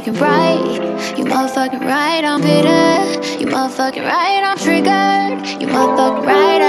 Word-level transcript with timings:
motherfucking 0.00 0.20
right, 0.20 1.18
you 1.18 1.24
motherfucking 1.24 1.80
right, 1.80 2.24
I'm 2.24 2.40
bitter. 2.40 3.38
You 3.38 3.46
motherfucking 3.46 4.04
right, 4.04 4.42
I'm 4.42 4.56
triggered. 4.56 5.60
You 5.60 5.68
motherfucking 5.68 6.26
right, 6.26 6.60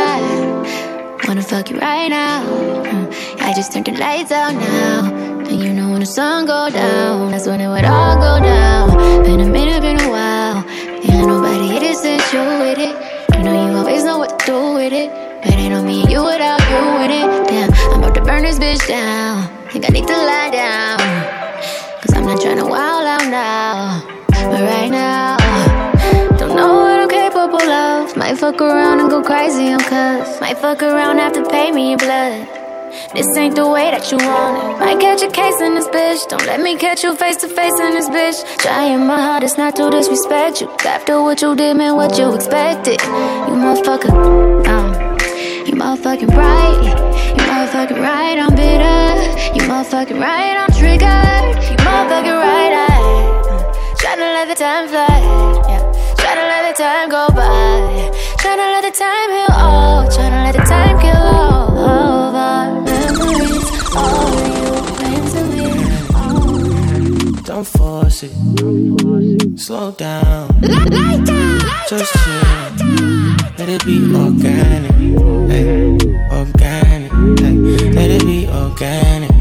I 1.24 1.28
wanna 1.28 1.42
fuck 1.42 1.70
you 1.70 1.80
right 1.80 2.10
now. 2.10 2.44
Uh, 2.84 3.12
I 3.40 3.54
just 3.56 3.72
turned 3.72 3.86
the 3.86 3.94
lights 3.94 4.32
out 4.32 4.54
now. 4.54 5.14
And 5.48 5.64
you 5.64 5.72
know 5.72 5.92
when 5.92 6.02
the 6.02 6.06
sun 6.06 6.46
go 6.46 6.70
down, 6.70 7.32
that's 7.32 7.48
when 7.48 7.62
it 7.62 7.70
would 7.70 7.86
all 7.86 8.16
go 8.16 8.44
down. 8.44 9.24
Been 9.24 9.40
a 9.40 9.50
minute, 9.50 9.82
been 9.82 10.02
a 10.02 10.10
while. 10.10 10.66
Yeah, 11.02 11.26
nobody 11.26 11.78
it 11.78 11.96
since 11.96 12.34
you 12.34 12.40
with 12.40 12.80
it. 12.80 12.96
You 13.38 13.44
know 13.44 13.54
you 13.54 13.78
always 13.78 14.04
know 14.04 14.18
what 14.18 14.40
to 14.40 14.46
do 14.46 14.74
with 14.74 14.94
it. 14.94 15.10
But 15.44 15.54
ain't 15.54 15.74
on 15.74 15.86
me 15.86 16.02
and 16.02 16.12
you 16.12 16.24
without 16.24 16.60
you 16.70 16.84
with 17.00 17.12
it. 17.12 17.48
Damn, 17.48 17.74
I'm 17.94 18.04
about 18.04 18.16
to 18.16 18.22
burn 18.24 18.44
this 18.44 18.60
bitch 18.60 18.86
down. 18.88 19.48
Think 19.70 19.86
I 19.86 19.90
need 19.90 20.08
to 20.08 20.18
lie 20.18 20.50
down. 20.52 21.00
Cause 22.02 22.14
I'm 22.16 22.26
not 22.26 22.42
trying 22.42 22.58
to 22.58 22.66
out 22.74 22.91
now. 23.32 24.04
But 24.28 24.62
right 24.62 24.92
now, 24.92 25.38
don't 26.38 26.56
know 26.56 26.74
what 26.84 27.00
I'm 27.00 27.10
capable 27.10 27.62
of. 27.62 28.18
Might 28.18 28.38
fuck 28.38 28.60
around 28.60 29.00
and 29.00 29.10
go 29.10 29.24
crazy 29.24 29.72
on 29.72 29.80
cuz. 29.80 30.42
Might 30.42 30.58
fuck 30.58 30.84
around, 30.84 31.18
to 31.34 31.50
pay 31.50 31.72
me 31.72 31.94
in 31.94 31.98
blood. 31.98 32.48
This 33.16 33.28
ain't 33.38 33.56
the 33.56 33.68
way 33.68 33.90
that 33.92 34.12
you 34.12 34.18
want 34.18 34.58
it. 34.58 34.80
Might 34.80 35.00
catch 35.00 35.22
a 35.22 35.32
case 35.32 35.62
in 35.62 35.76
this 35.76 35.88
bitch. 35.88 36.28
Don't 36.28 36.46
let 36.46 36.60
me 36.60 36.76
catch 36.76 37.04
you 37.04 37.16
face 37.16 37.38
to 37.38 37.48
face 37.48 37.78
in 37.80 37.92
this 37.92 38.10
bitch. 38.10 38.38
Trying 38.58 39.06
my 39.08 39.22
hardest 39.22 39.58
not 39.58 39.78
to 39.78 39.90
disrespect 39.90 40.60
you. 40.62 40.70
After 40.86 41.22
what 41.22 41.42
you 41.42 41.56
did, 41.56 41.78
man, 41.78 41.96
what 41.96 42.18
you 42.18 42.34
expected. 42.36 43.00
You 43.02 43.56
motherfucker, 43.64 44.12
um, 44.68 44.81
you 45.72 45.78
motherfucking 45.78 46.28
right. 46.36 46.84
You 46.84 47.44
motherfucking 47.48 48.00
right, 48.00 48.38
I'm 48.38 48.54
bitter. 48.56 49.56
You 49.56 49.62
motherfucking 49.70 50.20
right, 50.20 50.58
I'm 50.62 50.72
triggered. 50.76 51.64
You 51.72 51.78
motherfucking 51.86 52.38
right, 52.46 52.74
I 52.76 53.96
try 53.98 54.16
to 54.16 54.22
let 54.22 54.48
the 54.50 54.56
time 54.56 54.90
fly. 54.90 55.08
Yeah, 55.70 55.82
try 56.18 56.36
to 56.36 56.44
let 56.52 56.64
the 56.68 56.74
time 56.84 57.08
go 57.10 57.28
by. 57.30 58.12
Try 58.40 58.56
to 58.56 58.68
let 58.74 58.84
the 58.84 58.92
time 58.98 59.30
heal 59.32 59.52
all. 59.52 60.12
Try 60.12 60.30
to 60.30 60.40
let 60.44 60.56
the 60.56 60.64
time 60.68 61.00
kill 61.00 61.16
all 61.16 62.28
of 62.28 62.36
our 62.36 62.82
memories. 62.82 63.66
All 63.96 64.28
you 64.52 64.72
meant 65.00 65.28
to 65.36 65.42
be. 65.52 65.68
Don't 67.44 67.66
force 67.66 68.24
it. 68.24 68.32
Slow 69.58 69.92
down. 69.92 70.50
Just 71.88 72.14
chill. 72.24 72.44
Let 73.58 73.70
it 73.70 73.86
be 73.86 74.14
organic. 74.14 74.91
Hey, 75.12 75.98
organic. 76.32 77.12
Hey, 77.40 77.56
let 77.92 78.10
it 78.10 78.24
be 78.26 78.48
organic. 78.48 79.32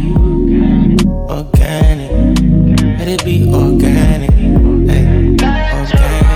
Organic. 1.31 2.11
Let 2.99 3.09
it 3.09 3.25
be 3.25 3.49
organic. 3.53 4.31
Hey, 4.91 5.05
organic. 5.39 6.27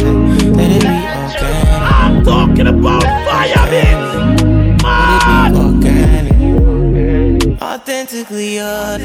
Hey, 0.00 0.16
let 0.50 0.70
it 0.70 0.82
be 0.82 0.96
organic. 1.22 1.92
I'm 2.00 2.22
talking 2.24 2.66
about 2.66 3.02
fire, 3.02 3.66
bitch. 3.72 4.02
Let 4.82 5.08
it 5.16 5.22
be 5.26 5.38
organic. 5.58 6.36
Authentically 7.62 8.56
yours. 8.56 9.02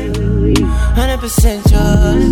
100% 0.97 1.71
yours. 1.71 2.25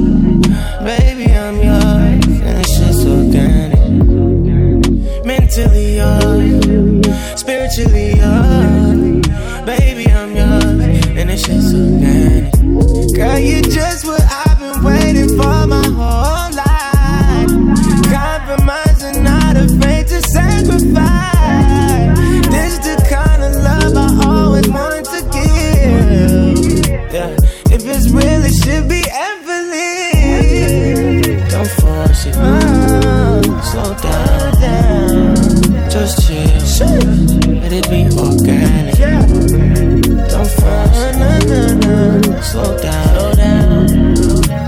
Baby, 0.84 1.26
I'm 1.34 1.56
yours. 1.56 2.26
And 2.42 2.58
it's 2.60 2.78
just 2.78 3.08
organic. 3.08 3.80
Mentally 5.26 5.96
yours. 5.96 6.75
Spiritually. 7.46 8.75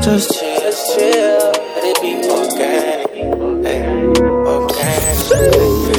Just 0.08 0.40
chill. 0.40 0.60
Just 0.62 0.96
chill. 0.96 1.52
Let 1.76 1.84
it 1.84 2.02
be 2.02 2.16
organic. 2.30 3.12
Hey, 3.12 4.08
organic. 4.24 5.20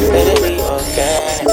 Let 0.09 0.27
it 0.33 0.41
be 0.43 0.53
organic. 0.65 1.45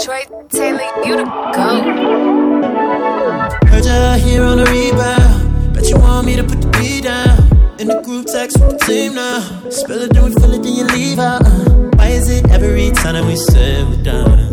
Troy 0.00 0.22
Taylor, 0.48 0.90
you 1.06 1.14
the 1.16 1.24
go. 1.54 1.68
Heard 3.68 3.84
you 3.84 4.00
here 4.26 4.42
on 4.42 4.56
the 4.58 4.64
rebound. 4.64 5.74
Bet 5.74 5.88
you 5.88 5.98
want 5.98 6.26
me 6.26 6.34
to 6.34 6.42
put 6.42 6.60
the 6.60 6.68
beat 6.80 7.04
down. 7.04 7.38
In 7.78 7.86
the 7.86 8.02
group 8.02 8.26
text 8.26 8.58
with 8.58 8.80
the 8.80 8.84
team 8.84 9.14
now. 9.14 9.70
Spill 9.70 10.02
it, 10.02 10.12
then 10.12 10.24
we 10.24 10.32
feel 10.32 10.52
it, 10.52 10.62
then 10.64 10.74
you 10.74 10.86
leave 10.88 11.20
out. 11.20 11.46
Uh. 11.46 11.85
Is 12.16 12.30
it 12.30 12.48
every 12.48 12.90
time 12.92 13.12
that 13.12 13.26
we 13.26 13.36
sit 13.36 13.84
we're 13.88 14.02
done? 14.02 14.48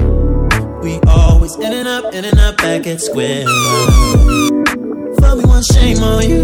We 0.82 1.00
always 1.08 1.56
in 1.56 1.72
and 1.72 1.88
up, 1.88 2.14
in 2.14 2.26
and 2.26 2.38
up, 2.38 2.58
back 2.58 2.86
at 2.88 3.00
square 3.00 3.46
one. 3.46 5.16
For 5.16 5.32
me 5.38 5.46
one 5.48 5.64
shame 5.72 6.04
on 6.04 6.28
you. 6.28 6.44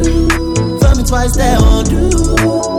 For 0.80 0.96
me 0.96 1.04
twice 1.04 1.36
that 1.36 1.60
won't 1.60 1.90
do. 1.90 2.08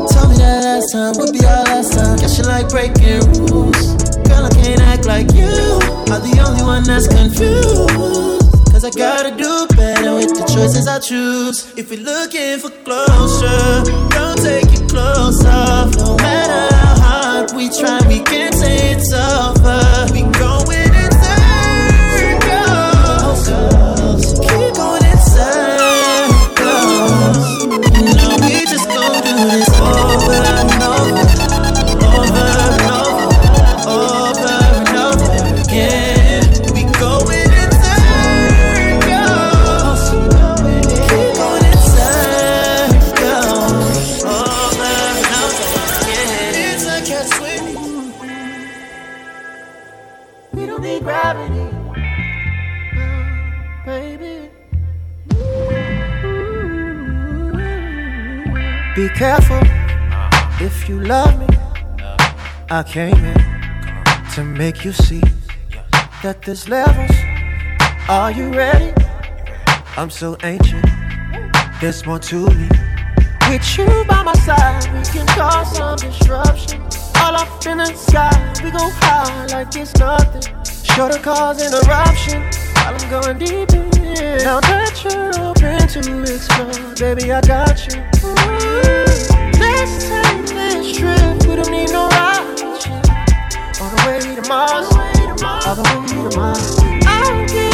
Tell 0.08 0.26
me 0.32 0.40
that 0.40 0.64
last 0.64 0.88
time 0.88 1.12
would 1.20 1.36
be 1.36 1.44
our 1.44 1.64
last 1.68 1.92
time. 1.92 2.16
Guess 2.16 2.38
you 2.38 2.44
like 2.44 2.70
breaking 2.70 3.20
rules. 3.44 3.76
Girl, 4.24 4.48
I 4.48 4.50
can't 4.56 4.80
act 4.88 5.04
like 5.04 5.28
you. 5.36 5.52
I'm 6.08 6.24
the 6.24 6.40
only 6.40 6.64
one 6.64 6.84
that's 6.84 7.08
confused. 7.12 8.40
Cause 8.72 8.84
I 8.86 8.90
gotta 8.96 9.36
do 9.36 9.68
better 9.76 10.14
with 10.14 10.32
the 10.32 10.48
choices 10.48 10.88
I 10.88 10.98
choose. 10.98 11.76
If 11.76 11.92
you're 11.92 12.00
looking 12.00 12.56
for 12.58 12.70
closure, 12.88 13.84
don't 14.16 14.40
take 14.40 14.64
your 14.72 14.88
clothes 14.88 15.44
off. 15.44 15.94
No 15.96 16.29
I 62.80 62.82
came 62.82 63.12
in 63.12 63.34
to 64.32 64.42
make 64.42 64.86
you 64.86 64.92
see 64.92 65.20
that 66.22 66.40
there's 66.40 66.66
levels. 66.66 67.10
Are 68.08 68.32
you 68.32 68.48
ready? 68.54 68.94
I'm 69.98 70.08
so 70.08 70.38
ancient. 70.42 70.86
There's 71.78 72.06
more 72.06 72.18
to 72.20 72.46
me. 72.48 72.68
With 73.50 73.76
you 73.76 73.84
by 74.08 74.22
my 74.22 74.32
side, 74.32 74.82
we 74.94 75.02
can 75.12 75.26
cause 75.26 75.76
some 75.76 75.98
disruption. 75.98 76.80
All 77.16 77.36
up 77.36 77.66
in 77.66 77.76
the 77.76 77.92
sky, 77.94 78.32
we 78.64 78.70
go 78.70 78.88
high 79.04 79.44
like 79.48 79.76
it's 79.76 79.94
nothing. 79.96 80.40
Sure 80.82 81.10
to 81.10 81.18
cause 81.18 81.60
an 81.60 81.74
eruption. 81.84 82.40
While 82.76 82.96
I'm 82.96 83.10
going 83.10 83.38
deep 83.40 83.74
in, 83.74 83.90
now 84.38 84.60
that 84.60 85.04
you're 85.04 85.38
open 85.38 85.86
to 85.86 86.10
mix, 86.12 86.48
baby, 86.98 87.30
I 87.30 87.42
got 87.42 87.76
you. 87.88 88.00
Ooh. 88.24 89.10
Let's 89.60 90.08
take 90.08 90.46
this 90.46 90.96
trip. 90.96 91.46
We 91.46 91.56
don't 91.56 91.70
need 91.70 91.90
no 91.90 92.08
ride 92.08 92.29
tomorrow. 94.50 94.88
I 95.42 95.74
don't 95.76 96.02
need 96.02 96.30
tomorrow. 96.30 96.56
I 97.06 97.22
don't 97.22 97.48
care. 97.48 97.69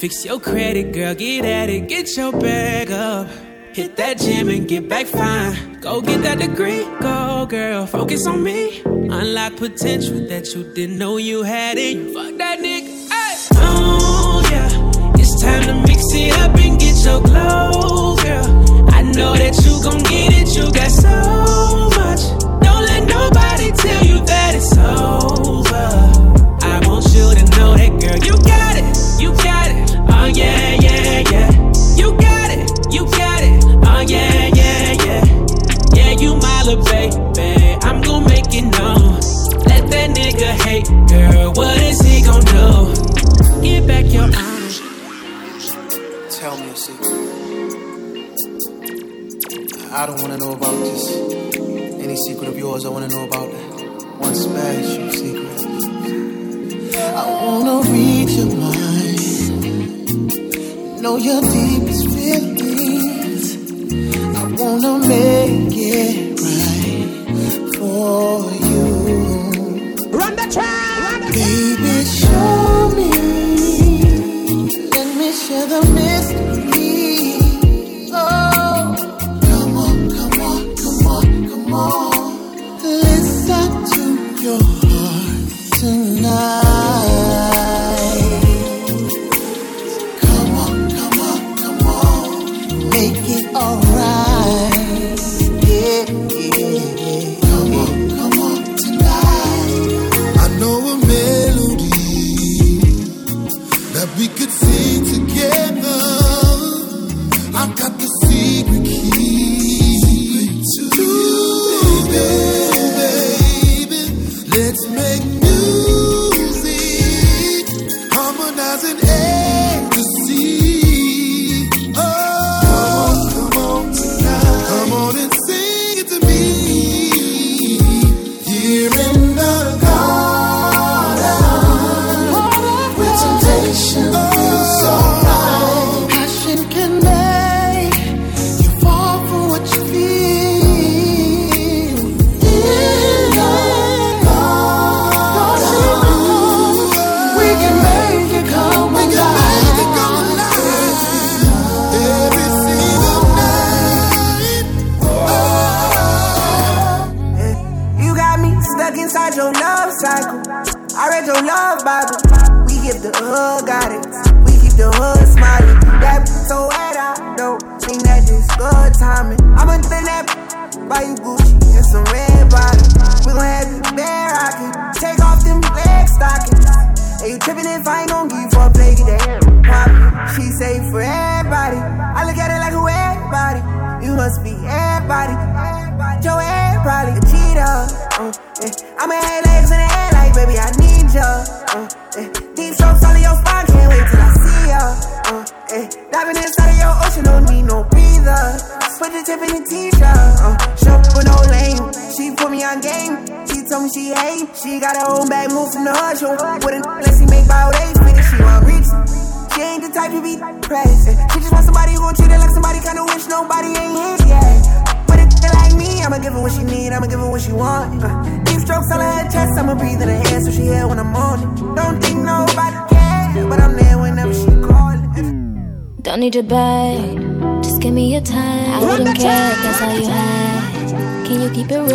Fix 0.00 0.24
your 0.24 0.40
credit, 0.40 0.94
girl, 0.94 1.14
get 1.14 1.44
at 1.44 1.68
it, 1.68 1.86
get 1.86 2.16
your 2.16 2.32
bag 2.32 2.90
up. 2.90 3.28
Hit 3.74 3.96
that 3.96 4.16
gym 4.16 4.48
and 4.48 4.66
get 4.66 4.88
back 4.88 5.04
fine. 5.04 5.78
Go 5.78 6.00
get 6.00 6.22
that 6.22 6.38
degree, 6.38 6.84
go 7.02 7.44
girl, 7.44 7.84
focus 7.84 8.26
on 8.26 8.42
me. 8.42 8.80
Unlock 8.86 9.56
potential 9.56 10.26
that 10.28 10.54
you 10.54 10.72
didn't 10.72 10.96
know 10.96 11.18
you 11.18 11.42
had 11.42 11.76
in. 11.76 12.14
Fuck 12.14 12.38
that 12.38 12.60
nigga, 12.60 13.10
hey. 13.10 13.36
Oh 13.56 14.40
yeah, 14.50 15.20
it's 15.20 15.38
time 15.42 15.64
to 15.64 15.74
mix 15.86 16.02
it 16.14 16.32
up 16.38 16.56
and 16.56 16.80
get 16.80 16.96
your 17.04 17.20
clothes, 17.20 18.22
girl. 18.22 18.88
I 18.88 19.02
know 19.02 19.34
that 19.34 19.54
you 19.66 19.82
gon' 19.84 20.02
get 20.04 20.29
I 52.86 52.88
wanna 52.88 53.08
know 53.08 53.24
about 53.24 53.50
that. 53.50 53.60
One 54.18 54.34
special 54.34 55.10
secret. 55.10 55.66
I 57.14 57.24
wanna 57.44 57.82
read 57.90 58.30
your 58.30 58.46
mind, 58.56 60.22
know 61.02 61.16
your 61.16 61.42
deepest 61.42 62.08
feelings. 62.08 63.56
I 64.34 64.38
wanna 64.58 64.98
make 65.06 65.76
it. 65.76 66.29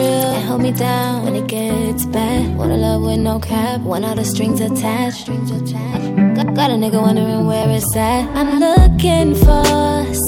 Real 0.06 0.30
and 0.38 0.46
hold 0.48 0.62
me 0.62 0.72
down 0.72 1.24
when 1.24 1.36
it 1.36 1.48
gets 1.48 2.06
bad? 2.06 2.58
Wanna 2.58 2.78
love 2.78 3.02
with 3.02 3.20
no 3.20 3.40
cap, 3.40 3.82
want 3.82 4.06
all 4.06 4.16
the 4.16 4.26
strings 4.26 4.62
attached. 4.62 5.22
Strings 5.22 5.52
attached. 5.52 6.10
Got, 6.36 6.54
got 6.54 6.70
a 6.72 6.78
nigga 6.84 7.02
wondering 7.02 7.46
where 7.48 7.70
it's 7.70 7.96
at. 7.96 8.24
I'm 8.40 8.60
looking 8.60 9.36
for 9.36 9.66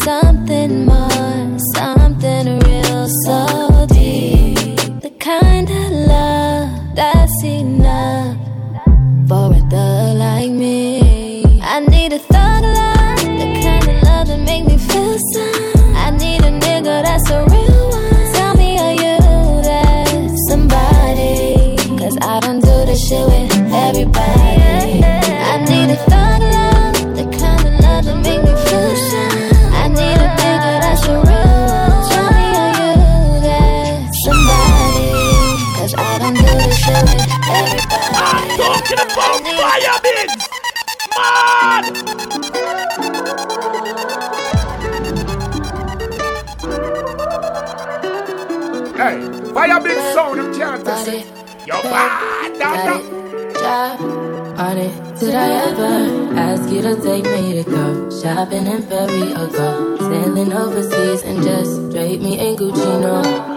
something 0.04 0.86
more, 0.86 1.58
something 1.76 2.60
real, 2.60 3.08
so 3.26 3.47
fire 39.78 40.00
bigs. 40.04 40.50
Man! 41.18 41.84
Hey, 48.98 49.54
fire 49.54 49.82
big 49.82 49.98
sound, 50.14 50.40
them 50.40 50.54
can't 50.56 50.86
test 50.86 51.08
it. 51.08 51.26
Yo, 51.68 51.82
bad, 51.84 52.60
down, 52.60 53.54
down. 53.54 54.60
on 54.60 54.78
it. 54.78 55.20
Did 55.20 55.36
I 55.36 55.50
ever 55.70 56.34
ask 56.38 56.70
you 56.72 56.82
to 56.82 56.96
take 57.02 57.26
me 57.26 57.64
to 57.64 57.70
go 57.70 58.10
shopping 58.22 58.68
in 58.68 58.84
Perry 58.84 59.34
or 59.34 59.48
go 59.48 59.98
sailing 59.98 60.54
overseas 60.54 61.24
and 61.24 61.44
just 61.44 61.92
drape 61.92 62.22
me 62.22 62.40
in 62.40 62.56
Gucci? 62.56 63.02
No. 63.02 63.57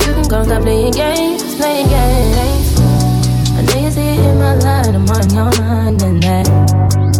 line, 4.91 5.07
I'm 5.07 5.09
on 5.09 5.29
your 5.29 5.61
mind 5.61 6.01
and 6.01 6.23
that 6.23 6.47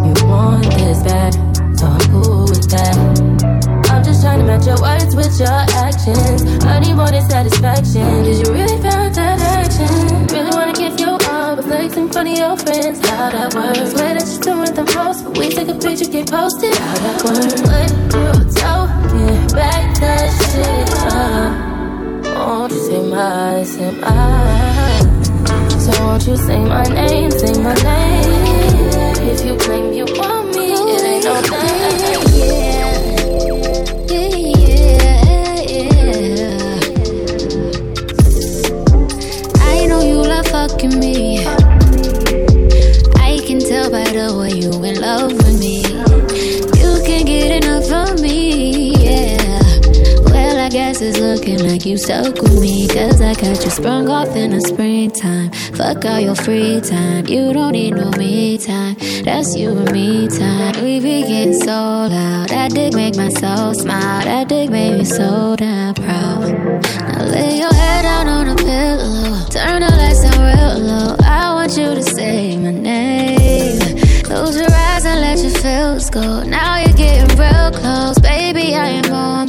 you 0.04 0.28
want 0.28 0.64
this 0.64 1.04
bad, 1.04 1.34
so 1.78 1.88
I'm 1.88 2.00
cool 2.12 2.44
with 2.44 2.70
that. 2.72 2.96
I'm 3.90 4.04
just 4.04 4.22
trying 4.22 4.40
to 4.40 4.46
match 4.46 4.66
your 4.66 4.80
words 4.82 5.16
with 5.16 5.40
your 5.40 5.48
actions. 5.50 6.44
I 6.66 6.80
need 6.80 6.96
more 6.96 7.10
than 7.10 7.28
satisfaction. 7.30 8.04
Cause 8.26 8.40
you 8.40 8.54
really 8.54 8.82
found 8.82 9.16
that 9.16 9.40
action. 9.40 10.28
Really 10.28 10.52
wanna 10.52 10.74
give 10.74 11.00
you 11.00 11.18
all, 11.30 11.56
but 11.56 11.66
flex 11.66 11.98
in 11.98 12.10
front 12.10 12.30
of 12.30 12.38
your 12.38 12.58
friends. 12.58 13.00
How 13.08 13.30
that 13.30 13.54
works. 13.54 13.92
Swear 13.92 14.14
that 14.16 14.28
you're 14.28 14.42
doing 14.42 14.74
the 14.74 14.86
most, 14.96 15.24
but 15.24 15.38
we 15.38 15.50
take 15.50 15.68
a 15.68 15.76
picture, 15.76 16.12
get 16.12 16.30
posted. 16.30 16.76
How 16.76 16.96
that 16.96 17.24
works. 17.24 17.62
What 17.68 17.90
you 18.14 18.52
talking? 18.56 19.48
Back 19.56 20.00
that 20.00 20.28
shit 20.50 20.90
up. 21.14 21.72
Won't 22.48 22.72
you 22.72 22.80
say 22.80 23.10
my, 23.10 23.64
say 23.64 23.92
my. 24.00 25.21
So 25.82 25.92
won't 26.06 26.28
you 26.28 26.38
say 26.38 26.60
my 26.60 26.84
name, 26.84 27.32
say 27.32 27.60
my 27.60 27.74
name. 27.74 29.30
If 29.32 29.44
you 29.44 29.58
claim 29.58 29.92
you 29.92 30.06
want 30.06 30.56
me, 30.56 30.74
it 30.74 31.04
ain't 31.04 31.26
no 31.26 31.42
thing. 31.42 31.81
Like 51.58 51.86
you 51.86 51.98
stuck 51.98 52.42
with 52.42 52.60
me. 52.60 52.88
Cause 52.88 53.22
I 53.22 53.34
got 53.34 53.64
you 53.64 53.70
sprung 53.70 54.10
off 54.10 54.36
in 54.36 54.52
the 54.52 54.62
springtime. 54.62 55.52
Fuck 55.76 56.06
all 56.06 56.20
your 56.20 56.36
free 56.36 56.82
time. 56.82 57.28
You 57.28 57.54
don't 57.54 57.74
need 57.74 57.96
no 57.96 58.12
me 58.12 58.58
time. 58.58 58.96
That's 59.24 59.56
you 59.56 59.70
and 59.72 59.92
me 59.92 60.28
time. 60.28 60.84
We 60.84 61.00
be 61.00 61.22
getting 61.22 61.54
so 61.54 61.72
loud. 61.72 62.50
That 62.50 62.72
dick 62.72 62.94
make 62.94 63.16
my 63.16 63.30
soul 63.30 63.74
smile. 63.74 64.24
That 64.24 64.48
dick 64.48 64.70
made 64.70 64.98
me 64.98 65.06
so 65.06 65.56
damn 65.58 65.94
proud. 65.94 66.52
Now 66.52 67.26
lay 67.26 67.60
your 67.60 67.74
head 67.74 68.04
down 68.04 68.28
on 68.28 68.48
a 68.50 68.56
pillow. 68.56 69.46
Turn 69.50 69.82
the 69.82 69.92
lights 69.98 70.22
down 70.24 70.40
real 70.46 70.80
low. 70.88 71.16
I 71.24 71.54
want 71.54 71.78
you 71.78 71.96
to 71.96 72.04
say 72.04 72.58
my 72.58 72.72
name. 72.72 73.80
Close 74.24 74.56
your 74.56 74.72
eyes 74.72 75.06
and 75.06 75.20
let 75.20 75.40
your 75.40 75.52
feels 75.52 76.10
go. 76.10 76.44
Now 76.44 76.78
you're 76.78 76.94
getting 76.94 77.38
real 77.38 77.72
close. 77.72 78.18
Baby, 78.20 78.76
I 78.76 78.88
am 78.90 79.12
on 79.12 79.41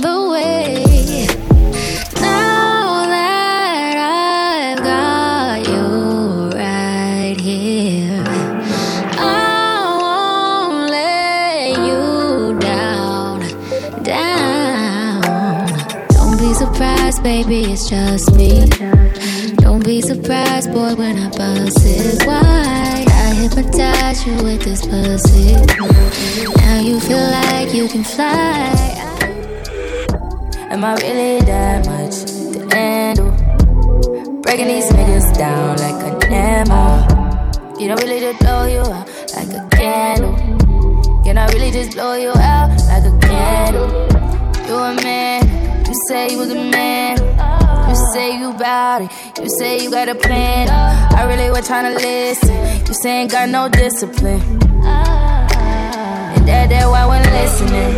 down. 14.03 15.67
Don't 16.09 16.39
be 16.39 16.55
surprised, 16.55 17.23
baby, 17.23 17.73
it's 17.73 17.89
just 17.89 18.35
me. 18.35 18.67
Don't 19.57 19.85
be 19.85 20.01
surprised, 20.01 20.73
boy, 20.73 20.95
when 20.95 21.19
I 21.19 21.29
bust 21.31 21.79
it 21.85 22.27
wide. 22.27 23.07
I 23.09 23.35
hypnotize 23.35 24.27
you 24.27 24.35
with 24.43 24.63
this 24.63 24.83
pussy. 24.87 25.55
Now 26.57 26.81
you 26.81 27.01
feel 27.01 27.19
like 27.19 27.73
you 27.75 27.89
can 27.89 28.05
fly. 28.05 28.73
Am 30.71 30.85
I 30.85 30.95
really 30.95 31.41
that 31.45 31.87
much 31.87 32.25
to 32.55 32.77
handle? 32.77 33.31
Breaking 34.43 34.67
these 34.67 34.91
niggas 34.91 35.37
down 35.37 35.77
like 35.79 36.01
a 36.07 36.19
demo. 36.19 37.79
You 37.79 37.89
don't 37.89 38.03
really 38.03 38.21
just 38.21 38.41
blow 38.41 38.67
you 38.67 38.81
out 38.81 39.09
like 39.37 39.49
a 39.49 39.69
candle. 39.71 40.35
Can 41.25 41.39
I 41.39 41.47
really 41.53 41.71
just 41.71 41.93
blow 41.93 42.15
you 42.15 42.31
out 42.31 42.71
like 42.89 43.05
a 43.05 43.22
candle? 43.43 43.89
You 44.67 44.77
a 44.77 44.95
man, 45.03 45.41
you 45.87 45.95
say 46.09 46.31
you 46.33 46.39
was 46.39 46.51
a 46.51 46.55
man. 46.55 47.17
You 47.89 47.97
say 48.15 48.39
you 48.39 48.53
bout 48.55 49.03
it, 49.03 49.11
you 49.39 49.49
say 49.59 49.83
you 49.83 49.91
got 49.91 50.09
a 50.09 50.15
plan. 50.15 50.69
I 51.19 51.25
really 51.31 51.51
was 51.51 51.67
trying 51.67 51.93
to 51.93 51.99
listen. 51.99 52.55
You 52.87 52.95
say 52.95 53.23
ain't 53.23 53.31
got 53.31 53.49
no 53.49 53.69
discipline. 53.69 54.41
And 56.35 56.49
that, 56.49 56.69
that 56.71 56.87
why 56.93 57.05
when 57.07 57.23
listening. 57.39 57.93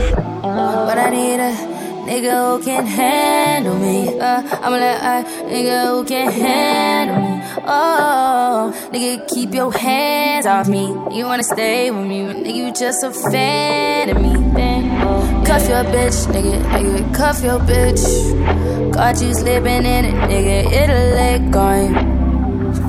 But 0.88 0.98
I 0.98 1.10
need 1.10 1.40
a 1.40 1.74
Nigga 2.04 2.58
who 2.58 2.62
can 2.62 2.84
handle 2.84 3.78
me. 3.78 4.20
Uh, 4.20 4.42
I'm 4.62 4.74
a 4.74 4.76
let 4.76 5.00
uh, 5.00 5.24
nigga 5.48 5.88
who 5.88 6.04
can 6.04 6.30
handle 6.30 7.16
me. 7.16 7.42
Oh, 7.66 8.90
nigga, 8.92 9.26
keep 9.32 9.54
your 9.54 9.72
hands 9.72 10.44
off 10.44 10.68
me. 10.68 10.84
You 11.16 11.24
wanna 11.24 11.42
stay 11.42 11.90
with 11.90 12.06
me, 12.06 12.18
nigga, 12.24 12.54
you 12.54 12.72
just 12.74 13.02
a 13.04 13.10
fan 13.10 14.10
of 14.10 14.20
me. 14.20 14.36
Man. 14.52 15.23
Cuff 15.44 15.68
your 15.68 15.84
bitch, 15.84 16.26
nigga, 16.32 16.62
nigga, 16.72 17.14
cuff 17.14 17.42
your 17.42 17.60
bitch. 17.60 18.92
Got 18.92 19.20
you 19.20 19.34
slipping 19.34 19.84
in 19.84 20.04
it, 20.04 20.14
nigga, 20.14 20.72
it'll 20.72 21.10
let 21.14 21.50
go. 21.50 21.70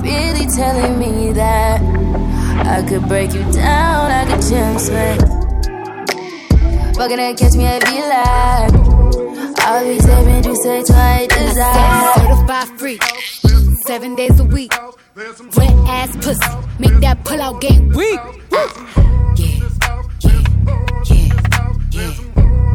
Really 0.00 0.46
telling 0.56 0.98
me 0.98 1.32
that 1.32 1.80
I 2.66 2.82
could 2.88 3.06
break 3.08 3.34
you 3.34 3.44
down 3.52 4.08
like 4.08 4.28
a 4.38 4.40
gym 4.48 4.78
sweat. 4.78 5.20
Fucking 6.96 7.18
to 7.18 7.34
catch 7.36 7.54
me 7.54 7.66
if 7.66 7.84
you 7.92 8.04
like. 8.08 8.72
I'll 9.58 9.84
be 9.84 9.98
saving 9.98 10.44
you 10.44 10.56
say 10.62 10.82
twice 10.82 11.28
I 11.58 12.12
certified 12.16 12.78
free, 12.78 12.98
seven 13.84 14.14
days 14.14 14.38
a 14.40 14.44
week. 14.44 14.72
Wet 15.14 15.70
ass 15.88 16.16
pussy, 16.16 16.56
make 16.78 17.00
that 17.00 17.24
pull 17.24 17.40
out 17.42 17.60
game 17.60 17.90
weak. 17.90 18.20
Yeah, 18.52 18.68
yeah, 19.36 19.70
yeah, 21.04 21.32
yeah, 21.90 22.25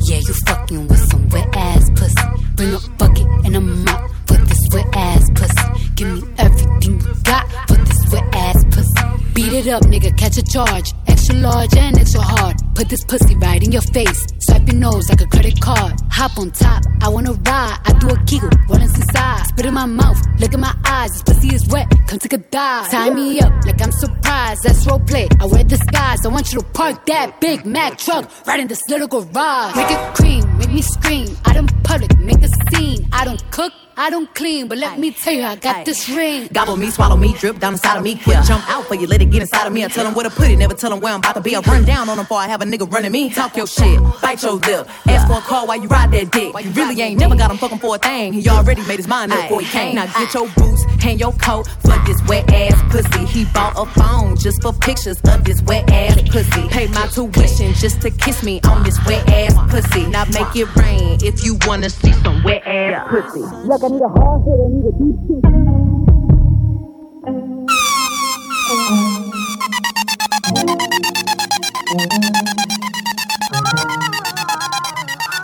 yeah. 0.03 0.17
You 0.17 0.33
fucking 0.45 0.87
with 0.87 1.09
some 1.09 1.29
wet 1.29 1.47
ass 1.55 1.89
pussy. 1.91 2.15
Bring 2.55 2.73
a 2.73 2.79
bucket 2.97 3.27
and 3.45 3.55
a 3.55 3.61
mop 3.61 4.11
for 4.27 4.37
this 4.37 4.59
wet 4.73 4.85
ass 4.93 5.29
pussy. 5.35 5.93
Give 5.95 6.07
me 6.23 6.33
everything 6.37 6.99
you 7.01 7.13
got 7.23 7.47
for 7.67 7.75
this 7.75 8.13
wet 8.13 8.35
ass 8.35 8.63
pussy. 8.65 9.33
Beat 9.33 9.53
it 9.53 9.67
up, 9.67 9.83
nigga, 9.83 10.15
catch 10.17 10.37
a 10.37 10.43
charge. 10.43 10.91
Extra 11.07 11.35
large 11.35 11.75
and 11.75 11.97
extra 11.97 12.21
hard. 12.21 12.55
Put 12.75 12.89
this 12.89 13.03
pussy 13.05 13.35
right 13.35 13.63
in 13.63 13.71
your 13.71 13.81
face. 13.81 14.25
Swipe 14.39 14.67
your 14.67 14.77
nose 14.77 15.09
like 15.09 15.21
a 15.21 15.27
credit 15.27 15.59
card. 15.61 15.93
Hop 16.09 16.37
on 16.37 16.51
top, 16.51 16.83
I 17.01 17.09
wanna 17.09 17.33
ride. 17.33 17.77
I 17.85 17.93
do 17.99 18.09
a 18.09 18.17
giggle, 18.25 18.49
what 18.67 18.81
is 18.81 18.93
inside? 18.95 19.45
Spit 19.47 19.65
in 19.65 19.73
my 19.73 19.85
mouth, 19.85 20.19
look 20.39 20.53
in 20.53 20.59
my 20.59 20.75
eyes. 20.91 21.11
This 21.11 21.23
pussy 21.23 21.55
is 21.55 21.67
wet, 21.69 21.87
come 22.07 22.19
take 22.19 22.33
a 22.33 22.37
dive. 22.37 22.89
Tie 22.91 23.09
me 23.09 23.39
up 23.39 23.53
like 23.65 23.81
I'm 23.81 23.91
surprised. 23.91 24.63
That's 24.63 24.85
role 24.85 24.99
play. 24.99 25.27
I 25.39 25.45
wear 25.45 25.63
disguise. 25.63 26.25
I 26.25 26.29
want 26.29 26.51
you 26.51 26.59
to 26.59 26.65
park 26.67 27.05
that 27.07 27.39
Big 27.39 27.65
Mack 27.65 27.97
truck 27.97 28.29
right 28.45 28.59
in 28.59 28.67
this 28.67 28.81
little 28.89 29.07
garage. 29.07 29.75
Make 29.75 29.91
it 29.91 30.15
cream, 30.15 30.57
make 30.57 30.71
me 30.71 30.81
scream. 30.81 31.29
Out 31.45 31.55
in 31.55 31.67
public, 31.83 32.17
make 32.19 32.41
a 32.43 32.49
scene. 32.69 33.07
I 33.11 33.25
don't 33.25 33.41
cook 33.51 33.73
I 33.97 34.09
don't 34.09 34.33
clean, 34.33 34.67
but 34.67 34.77
let 34.77 34.97
me 34.97 35.11
tell 35.11 35.33
you, 35.33 35.43
I 35.43 35.55
got 35.57 35.85
this 35.85 36.09
ring. 36.09 36.47
Gobble 36.51 36.77
me, 36.77 36.89
swallow 36.89 37.17
me, 37.17 37.33
drip 37.33 37.59
down 37.59 37.73
inside 37.73 37.97
of 37.97 38.03
me. 38.03 38.15
Quick 38.15 38.37
jump 38.45 38.67
out 38.69 38.85
for 38.85 38.95
you, 38.95 39.05
let 39.05 39.21
it 39.21 39.29
get 39.29 39.41
inside 39.41 39.67
of 39.67 39.73
me. 39.73 39.83
I 39.83 39.89
tell 39.89 40.05
them 40.05 40.13
where 40.13 40.23
to 40.23 40.29
put 40.29 40.49
it, 40.49 40.57
never 40.57 40.73
tell 40.73 40.89
them 40.89 41.01
where 41.01 41.13
I'm 41.13 41.19
about 41.19 41.35
to 41.35 41.41
be. 41.41 41.55
I 41.55 41.59
run 41.59 41.83
down 41.83 42.09
on 42.09 42.17
them 42.17 42.25
before 42.25 42.39
I 42.39 42.47
have 42.47 42.61
a 42.61 42.65
nigga 42.65 42.91
running 42.91 43.11
me. 43.11 43.29
Talk 43.29 43.55
your 43.57 43.67
shit, 43.67 43.99
bite 44.21 44.41
your 44.41 44.53
lip. 44.53 44.87
Ask 45.07 45.27
for 45.27 45.37
a 45.37 45.41
call 45.41 45.67
while 45.67 45.79
you 45.79 45.87
ride 45.87 46.11
that 46.13 46.31
dick. 46.31 46.53
You 46.63 46.71
really 46.71 47.01
ain't 47.01 47.19
never 47.19 47.35
got 47.35 47.51
him 47.51 47.57
fucking 47.57 47.79
for 47.79 47.95
a 47.95 47.99
thing. 47.99 48.33
He 48.33 48.47
already 48.49 48.81
made 48.87 48.97
his 48.97 49.07
mind 49.07 49.33
up 49.33 49.41
before 49.43 49.61
he 49.61 49.67
came. 49.67 49.95
Now 49.95 50.05
get 50.07 50.33
your 50.33 50.47
boots, 50.49 50.80
hang 51.01 51.17
your 51.17 51.33
coat, 51.33 51.67
fuck 51.83 52.05
this 52.05 52.21
wet 52.27 52.51
ass 52.53 52.79
pussy. 52.91 53.25
He 53.25 53.45
bought 53.53 53.73
a 53.75 53.85
phone 53.99 54.37
just 54.37 54.61
for 54.61 54.71
pictures 54.73 55.19
of 55.21 55.43
this 55.43 55.61
wet 55.63 55.89
ass 55.89 56.21
pussy. 56.29 56.67
Pay 56.69 56.87
my 56.87 57.07
tuition 57.07 57.73
just 57.73 58.01
to 58.01 58.11
kiss 58.11 58.43
me 58.43 58.61
on 58.61 58.83
this 58.83 58.97
wet 59.05 59.27
ass 59.29 59.53
pussy. 59.69 60.05
Now 60.07 60.25
make 60.25 60.55
it 60.55 60.73
rain 60.75 61.19
if 61.21 61.43
you 61.43 61.57
wanna 61.65 61.89
see 61.89 62.13
some 62.23 62.43
wet 62.43 62.65
ass 62.65 63.07
pussy. 63.09 63.41
Look, 63.41 63.83
I 63.83 63.87
need 63.87 64.01
a 64.01 64.09
hard 64.09 64.43
hit 64.45 64.59
I 64.61 64.67
need 64.69 64.85
a 64.85 64.91
deep 64.99 65.17
kick. 65.27 65.51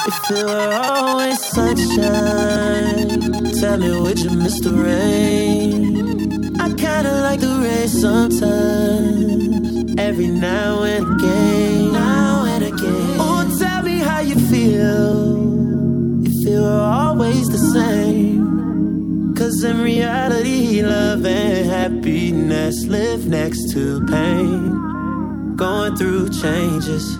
If 0.07 0.31
it 0.31 0.45
were 0.45 0.73
always 0.73 1.43
sunshine, 1.43 2.76
tell 3.67 3.77
me 3.77 3.99
would 3.99 4.19
you 4.19 4.29
the 4.65 4.73
rain? 4.87 6.55
I 6.65 6.67
kinda 6.85 7.13
like 7.27 7.41
the 7.41 7.55
rain 7.65 7.89
sometimes, 8.03 9.95
every 10.07 10.27
now 10.27 10.83
and 10.83 11.03
again. 11.13 11.91
Now 11.91 12.45
and 12.53 12.63
again. 12.71 13.17
Oh, 13.25 13.41
tell 13.59 13.81
me 13.89 13.97
how 14.09 14.21
you 14.29 14.37
feel. 14.51 15.07
If 16.29 16.35
it 16.53 16.59
were 16.65 16.85
always 17.01 17.45
the 17.55 17.63
same. 17.77 19.35
Cause 19.35 19.63
in 19.63 19.77
reality, 19.81 20.81
love 20.81 21.25
and 21.25 21.69
happiness 21.77 22.75
live 22.85 23.27
next 23.27 23.61
to 23.73 23.83
pain. 24.05 24.96
Going 25.57 25.95
through 25.95 26.29
changes. 26.29 27.17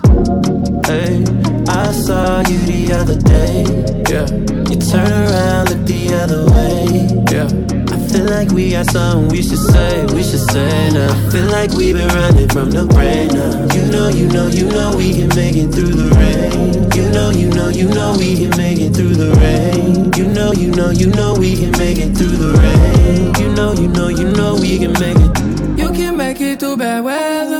Hey, 0.86 1.26
I 1.66 1.90
saw 1.90 2.38
you 2.46 2.58
the 2.70 2.94
other 2.94 3.18
day. 3.18 3.66
Yeah. 4.06 4.30
You 4.70 4.78
turn 4.78 5.10
around, 5.10 5.70
look 5.70 5.82
the 5.84 6.14
other 6.22 6.46
way. 6.46 6.86
Yeah. 7.34 7.50
I 7.90 7.98
feel 8.06 8.26
like 8.30 8.52
we 8.52 8.70
got 8.70 8.88
something 8.92 9.28
we 9.28 9.42
should 9.42 9.58
say, 9.58 10.06
we 10.14 10.22
should 10.22 10.46
say 10.54 10.70
now. 10.94 11.10
Feel 11.32 11.50
like 11.50 11.72
we've 11.72 11.96
been 11.96 12.06
running 12.14 12.48
from 12.50 12.70
the 12.70 12.86
rain 12.94 13.26
now. 13.34 13.74
You 13.74 13.90
know, 13.90 14.06
you 14.06 14.28
know, 14.28 14.46
you 14.46 14.68
know 14.70 14.94
we 14.96 15.14
can 15.14 15.34
make 15.34 15.56
it 15.56 15.74
through 15.74 15.98
the 15.98 16.08
rain. 16.14 16.86
You 16.94 17.10
know, 17.10 17.30
you 17.30 17.50
know, 17.50 17.70
you 17.70 17.88
know 17.88 18.14
we 18.16 18.36
can 18.36 18.56
make 18.56 18.78
it 18.78 18.94
through 18.94 19.18
the 19.18 19.34
rain. 19.42 20.12
You 20.14 20.30
know, 20.30 20.52
you 20.52 20.70
know, 20.70 20.90
you 20.90 21.10
know 21.10 21.34
we 21.34 21.56
can 21.56 21.72
make 21.72 21.98
it 21.98 22.14
through 22.16 22.38
the 22.38 22.54
rain. 22.54 23.34
You 23.34 23.52
know, 23.58 23.72
you 23.72 23.88
know, 23.88 24.06
you 24.06 24.30
know 24.30 24.54
we 24.54 24.78
can 24.78 24.92
make 24.92 25.18
it. 25.18 25.78
You 25.80 25.90
can 25.90 26.16
make 26.16 26.40
it 26.40 26.60
through 26.60 26.76
bad 26.76 27.02
weather. 27.02 27.57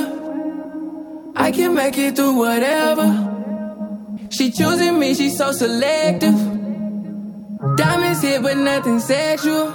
I 1.49 1.51
can 1.51 1.73
make 1.75 1.97
it 1.97 2.15
through 2.15 2.35
whatever. 2.35 3.09
She 4.29 4.51
choosing 4.51 4.99
me, 4.99 5.15
she's 5.15 5.39
so 5.39 5.51
selective. 5.51 6.35
Diamonds 7.75 8.21
hit, 8.21 8.43
but 8.43 8.59
nothing 8.59 9.01
sexual. 9.01 9.71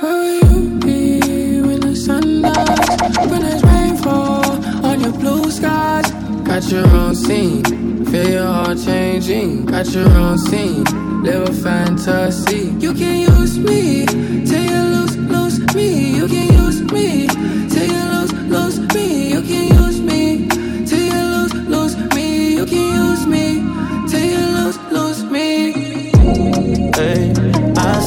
Where 0.00 0.14
will 0.14 0.34
you 0.40 0.78
be 0.78 1.60
when 1.60 1.80
the 1.80 1.94
sun 1.94 2.40
dies? 2.40 3.28
When 3.30 3.42
there's 3.42 3.62
rainfall 3.64 4.86
on 4.86 5.00
your 5.00 5.12
blue 5.12 5.50
skies? 5.50 6.10
Got 6.48 6.64
your 6.72 6.86
own 6.86 7.14
scene, 7.14 8.06
feel 8.06 8.30
your 8.30 8.46
heart 8.46 8.78
changing. 8.78 9.66
Got 9.66 9.92
your 9.92 10.08
own 10.08 10.38
scene, 10.38 10.84
live 11.22 11.50
a 11.50 11.52
fantasy. 11.52 12.72
You 12.80 12.94
can 12.94 13.30
use 13.30 13.58
me 13.58 14.06
till 14.06 14.64
you 14.72 14.82
lose, 14.94 15.16
lose 15.18 15.74
me. 15.74 16.16
You 16.16 16.26
can 16.28 16.50
use 16.64 16.80
me 16.80 17.26
till 17.68 17.86
you 17.92 18.04
lose, 18.14 18.32
lose 18.32 18.94
me. 18.94 19.32
You 19.34 19.42
can 19.42 19.77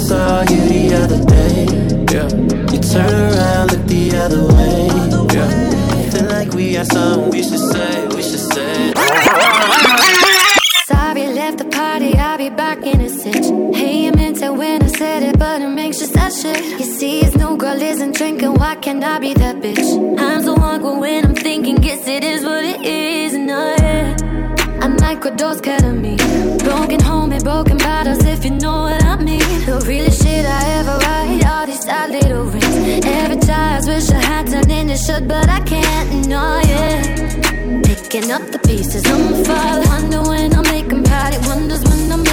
saw 0.02 0.42
you 0.42 0.62
the 0.74 0.84
other 1.02 1.22
day. 1.36 1.66
Yeah. 2.14 2.30
You 2.72 2.80
turn 2.94 3.14
around, 3.30 3.72
look 3.72 3.86
the 3.86 4.04
other 4.24 4.44
way. 4.56 4.88
Yeah. 5.36 5.50
Feel 6.12 6.28
like 6.36 6.50
we 6.54 6.74
got 6.74 6.88
something 6.88 7.30
we 7.30 7.44
should 7.44 7.66
say, 7.74 8.08
we 8.16 8.22
should 8.30 8.46
say. 8.54 8.94
Sorry, 10.88 11.28
left 11.28 11.58
the 11.60 11.68
party, 11.72 12.18
I'll 12.18 12.38
be 12.38 12.50
back 12.50 12.80
in 12.84 13.02
a 13.02 13.10
sitch. 13.10 13.48
Hey, 13.78 14.06
you 14.06 14.12
meant 14.12 14.42
it 14.42 14.54
when 14.54 14.82
I 14.82 14.88
said 14.88 15.24
it, 15.24 15.38
but 15.38 15.62
it 15.62 15.70
makes 15.70 16.02
you 16.02 16.08
such 16.08 16.42
shit. 16.42 16.60
You 16.80 16.86
see, 16.98 17.22
it's 17.22 17.36
no 17.36 17.56
girl 17.56 17.82
isn't 17.82 18.16
drinking, 18.16 18.56
why 18.56 18.76
can't 18.76 19.04
I 19.04 19.20
be 19.20 19.34
that 19.36 19.58
bitch? 19.58 19.88
I'm 20.20 20.42
so 20.44 20.56
awkward 20.56 21.00
when 21.00 21.26
I'm 21.26 21.36
thinking, 21.36 21.76
guess 21.76 22.08
it 22.08 22.24
is 22.24 22.44
what 22.44 22.64
it 22.64 22.82
is, 22.82 23.34
and 23.36 23.50
I, 23.52 23.81
yeah. 25.12 25.18
I 25.18 25.30
microdose 25.30 25.62
ketamine. 25.62 26.64
Broken 26.64 27.00
home 27.02 27.32
and 27.32 27.44
broken 27.44 27.78
bottles, 27.78 28.24
if 28.26 28.46
you 28.46 28.52
know 28.52 28.84
what 28.84 29.04
I 29.04 29.16
mean. 29.18 29.66
The 29.66 29.84
realest 29.88 30.24
shit 30.24 30.46
I 30.46 30.64
ever 30.80 30.98
write, 30.98 31.46
all 31.46 31.66
these 31.66 31.84
sad 31.84 32.12
little 32.12 32.46
rings. 32.46 33.06
Every 33.06 33.38
time 33.38 33.82
I 33.84 33.88
wish 33.88 34.10
I 34.10 34.20
had 34.20 34.46
done 34.48 34.70
in 34.70 34.90
it 34.90 34.98
should, 34.98 35.28
but 35.28 35.50
I 35.50 35.60
can't, 35.62 36.28
no, 36.28 36.62
yeah. 36.66 37.82
Picking 37.84 38.32
up 38.32 38.52
the 38.52 38.60
pieces 38.60 39.06
on 39.08 39.32
the 39.32 39.46
fall. 39.46 39.82
Wonder 39.86 40.22
when 40.30 40.54
I'll 40.54 40.64
make 40.64 40.90
them 40.90 41.04
wonders 41.48 41.84
when 41.84 42.12
I'll 42.12 42.31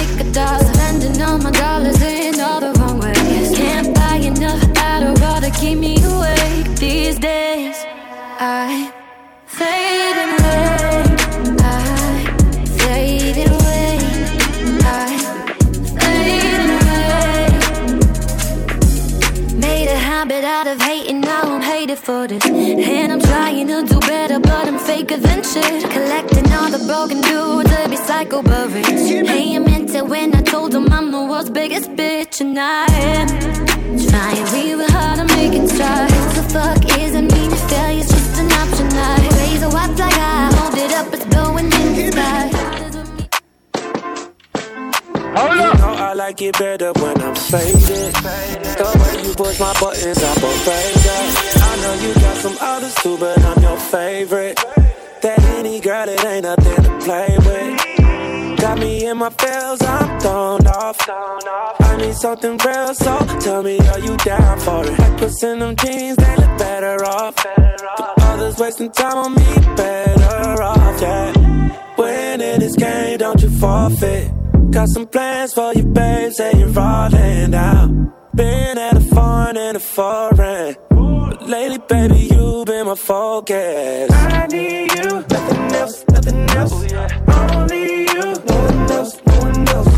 for 21.99 22.27
this. 22.27 22.45
And 22.45 23.11
I'm 23.11 23.19
trying 23.19 23.67
to 23.67 23.83
do 23.83 23.99
better, 23.99 24.39
but 24.39 24.67
I'm 24.67 24.79
faker 24.79 25.17
than 25.17 25.43
shit. 25.43 25.83
Collecting 25.91 26.51
all 26.53 26.69
the 26.69 26.79
broken 26.87 27.21
dudes 27.21 27.69
to 27.69 27.89
be 27.89 27.95
psycho 27.95 28.41
but 28.41 28.73
rich. 28.73 28.87
Hey, 28.87 29.55
I 29.55 29.59
meant 29.59 29.93
it 29.93 30.05
when 30.05 30.35
I 30.35 30.41
told 30.41 30.71
them 30.71 30.91
I'm 30.91 31.11
the 31.11 31.23
world's 31.25 31.49
biggest 31.49 31.91
bitch, 31.91 32.41
and 32.41 32.57
I 32.57 32.85
am. 32.89 33.27
Trying 34.07 34.45
real 34.53 34.81
hard, 34.91 35.19
I'm 35.19 35.27
making 35.27 35.67
strides. 35.67 36.35
The 36.35 36.43
fuck 36.53 36.83
is 36.99 37.15
it 37.15 37.21
mean 37.21 37.51
if 37.51 37.69
failure's 37.69 38.07
just 38.07 38.39
an 38.39 38.51
option? 38.51 38.87
I 38.93 39.29
raise 39.39 39.63
a 39.63 39.69
white 39.69 39.93
flag, 39.95 40.13
I 40.13 40.51
hold 40.55 40.77
it 40.77 40.93
up, 40.93 41.13
it's 41.13 41.25
blowing 41.25 41.65
in 41.65 41.95
the 41.95 42.11
sky. 42.11 42.49
Hold 45.35 45.59
up. 45.59 45.68
Like 46.19 46.41
it 46.41 46.59
better 46.59 46.91
when 46.99 47.21
I'm 47.21 47.33
faded. 47.33 48.13
The 48.13 48.91
way 48.99 49.23
you 49.23 49.33
push 49.35 49.57
my 49.57 49.71
buttons, 49.79 50.21
I'm 50.21 50.43
afraid 50.43 50.97
I 51.63 51.75
know 51.81 51.93
you 52.05 52.13
got 52.13 52.35
some 52.35 52.57
others 52.59 52.93
too, 52.95 53.17
but 53.17 53.41
I'm 53.41 53.63
your 53.63 53.77
favorite. 53.77 54.57
That 55.21 55.39
any 55.57 55.79
girl, 55.79 56.09
it 56.09 56.25
ain't 56.25 56.43
nothing 56.43 56.83
to 56.83 56.99
play 56.99 57.37
with. 57.37 58.59
Got 58.59 58.79
me 58.79 59.05
in 59.05 59.17
my 59.17 59.29
feels, 59.29 59.81
I'm 59.81 60.19
thrown 60.19 60.67
off. 60.67 60.97
I 61.09 61.95
need 61.95 62.15
something 62.15 62.57
real, 62.65 62.93
so 62.93 63.17
tell 63.39 63.63
me, 63.63 63.79
are 63.79 63.99
you 63.99 64.17
down 64.17 64.59
for 64.59 64.85
it? 64.85 64.99
Like 64.99 65.43
in 65.43 65.59
them 65.59 65.75
jeans, 65.77 66.17
they 66.17 66.35
look 66.35 66.57
better 66.59 67.05
off. 67.05 67.35
The 67.37 68.13
others 68.23 68.57
wasting 68.57 68.91
time 68.91 69.17
on 69.19 69.35
me, 69.35 69.75
better 69.77 70.61
off, 70.63 71.01
yeah. 71.01 71.95
Winning 71.97 72.59
this 72.59 72.75
game, 72.75 73.19
don't 73.19 73.41
you 73.41 73.49
forfeit. 73.57 74.38
Got 74.71 74.87
some 74.89 75.07
plans 75.07 75.53
for 75.53 75.73
you, 75.73 75.83
babe, 75.83 76.31
say 76.31 76.51
you're 76.55 76.67
rolling 76.67 77.55
out. 77.55 77.89
Been 78.35 78.77
at 78.77 78.97
a 78.97 78.99
foreign 78.99 79.57
and 79.57 79.77
a 79.77 79.79
foreign. 79.79 80.75
But 80.89 81.49
lately, 81.49 81.79
baby, 81.89 82.29
you 82.31 82.63
been 82.65 82.85
my 82.85 82.95
focus. 82.95 84.11
I 84.11 84.45
need 84.47 84.91
you, 84.93 85.09
nothing 85.29 85.71
else, 85.75 86.05
nothing 86.09 86.49
else. 86.51 86.73
Oh, 86.73 87.47
Only 87.55 88.01
you, 88.01 88.21
no 88.21 88.57
one 88.67 88.91
else, 88.91 89.21
no 89.25 89.39
one 89.39 89.67
else. 89.69 89.95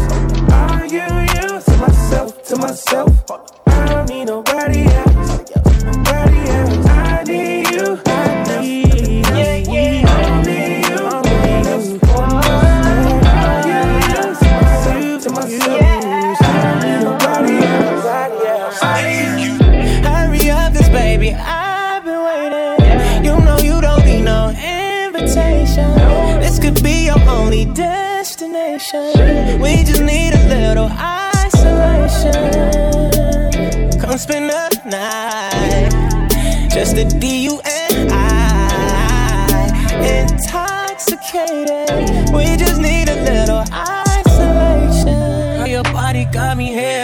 Are 0.52 0.86
you 0.86 1.08
you 1.36 1.48
to 1.68 1.78
myself, 1.78 2.44
to 2.48 2.56
myself? 2.56 3.32
I 3.68 3.86
don't 3.88 4.10
need 4.10 4.26
nobody 4.26 4.84
else, 4.86 5.81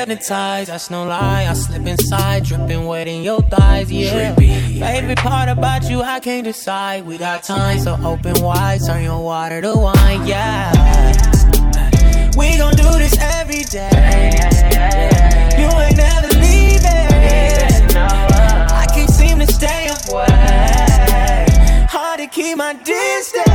hypnotized. 0.07 0.69
That's 0.69 0.89
no 0.89 1.03
lie. 1.05 1.45
I 1.49 1.53
slip 1.53 1.85
inside, 1.85 2.45
dripping 2.45 2.85
wet 2.85 3.07
in 3.07 3.23
your 3.23 3.41
thighs. 3.41 3.91
Yeah. 3.91 4.35
Favorite 4.35 5.17
part 5.17 5.49
about 5.49 5.89
you, 5.89 6.01
I 6.01 6.19
can't 6.19 6.45
decide. 6.45 7.05
We 7.05 7.17
got 7.17 7.43
time, 7.43 7.79
so 7.79 7.97
open 8.03 8.41
wide. 8.41 8.79
Turn 8.85 9.03
your 9.03 9.21
water 9.23 9.61
to 9.61 9.73
wine. 9.75 10.25
Yeah. 10.25 10.71
We 12.37 12.57
gon' 12.57 12.75
do 12.75 12.89
this 12.97 13.17
every 13.19 13.63
day. 13.63 14.31
You 15.59 15.69
ain't 15.83 15.97
never 15.97 16.27
leaving. 16.39 17.97
I 17.97 18.85
can't 18.93 19.09
seem 19.09 19.39
to 19.39 19.47
stay 19.47 19.89
away. 20.09 20.25
Hard 21.89 22.19
to 22.19 22.27
keep 22.27 22.57
my 22.57 22.73
distance. 22.73 23.45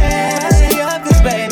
Up, 0.83 1.05
'cause 1.05 1.23
baby, 1.23 1.52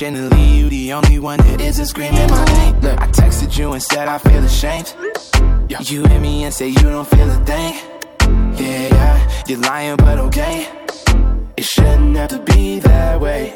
unfortunately, 0.00 0.58
you 0.58 0.68
the 0.68 0.92
only 0.92 1.18
one 1.18 1.38
that 1.38 1.60
isn't 1.60 1.86
screaming 1.86 2.30
my 2.30 2.44
name. 2.44 2.80
Look, 2.80 3.00
I 3.00 3.08
texted 3.08 3.58
you 3.58 3.72
and 3.72 3.82
said 3.82 4.06
I 4.06 4.18
feel 4.18 4.44
ashamed. 4.44 4.94
You 5.68 6.04
hit 6.04 6.20
me 6.20 6.44
and 6.44 6.54
say 6.54 6.68
you 6.68 6.82
don't 6.82 7.06
feel 7.06 7.28
a 7.28 7.44
thing. 7.44 7.74
Yeah, 8.54 8.94
yeah, 8.94 9.44
you're 9.48 9.58
lying, 9.58 9.96
but 9.96 10.18
okay. 10.18 10.68
It 11.56 11.64
shouldn't 11.64 12.16
have 12.16 12.30
to 12.30 12.38
be 12.38 12.78
that 12.80 13.20
way. 13.20 13.54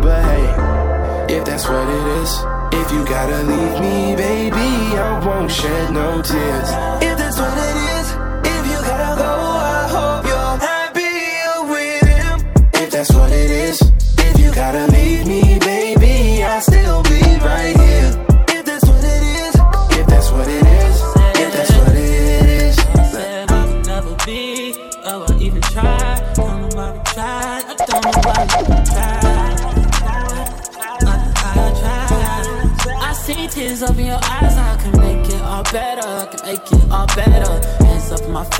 But 0.00 0.22
hey, 0.22 1.34
if 1.34 1.44
that's 1.44 1.66
what 1.68 1.88
it 1.88 2.06
is, 2.22 2.30
if 2.72 2.92
you 2.92 3.04
gotta 3.04 3.42
leave 3.42 3.80
me, 3.80 4.14
baby, 4.14 4.68
I 4.96 5.26
won't 5.26 5.50
shed 5.50 5.92
no 5.92 6.22
tears. 6.22 6.70
If 7.02 7.18
that's 7.18 7.38
what 7.38 7.52
it 7.68 7.76
is, 7.98 7.99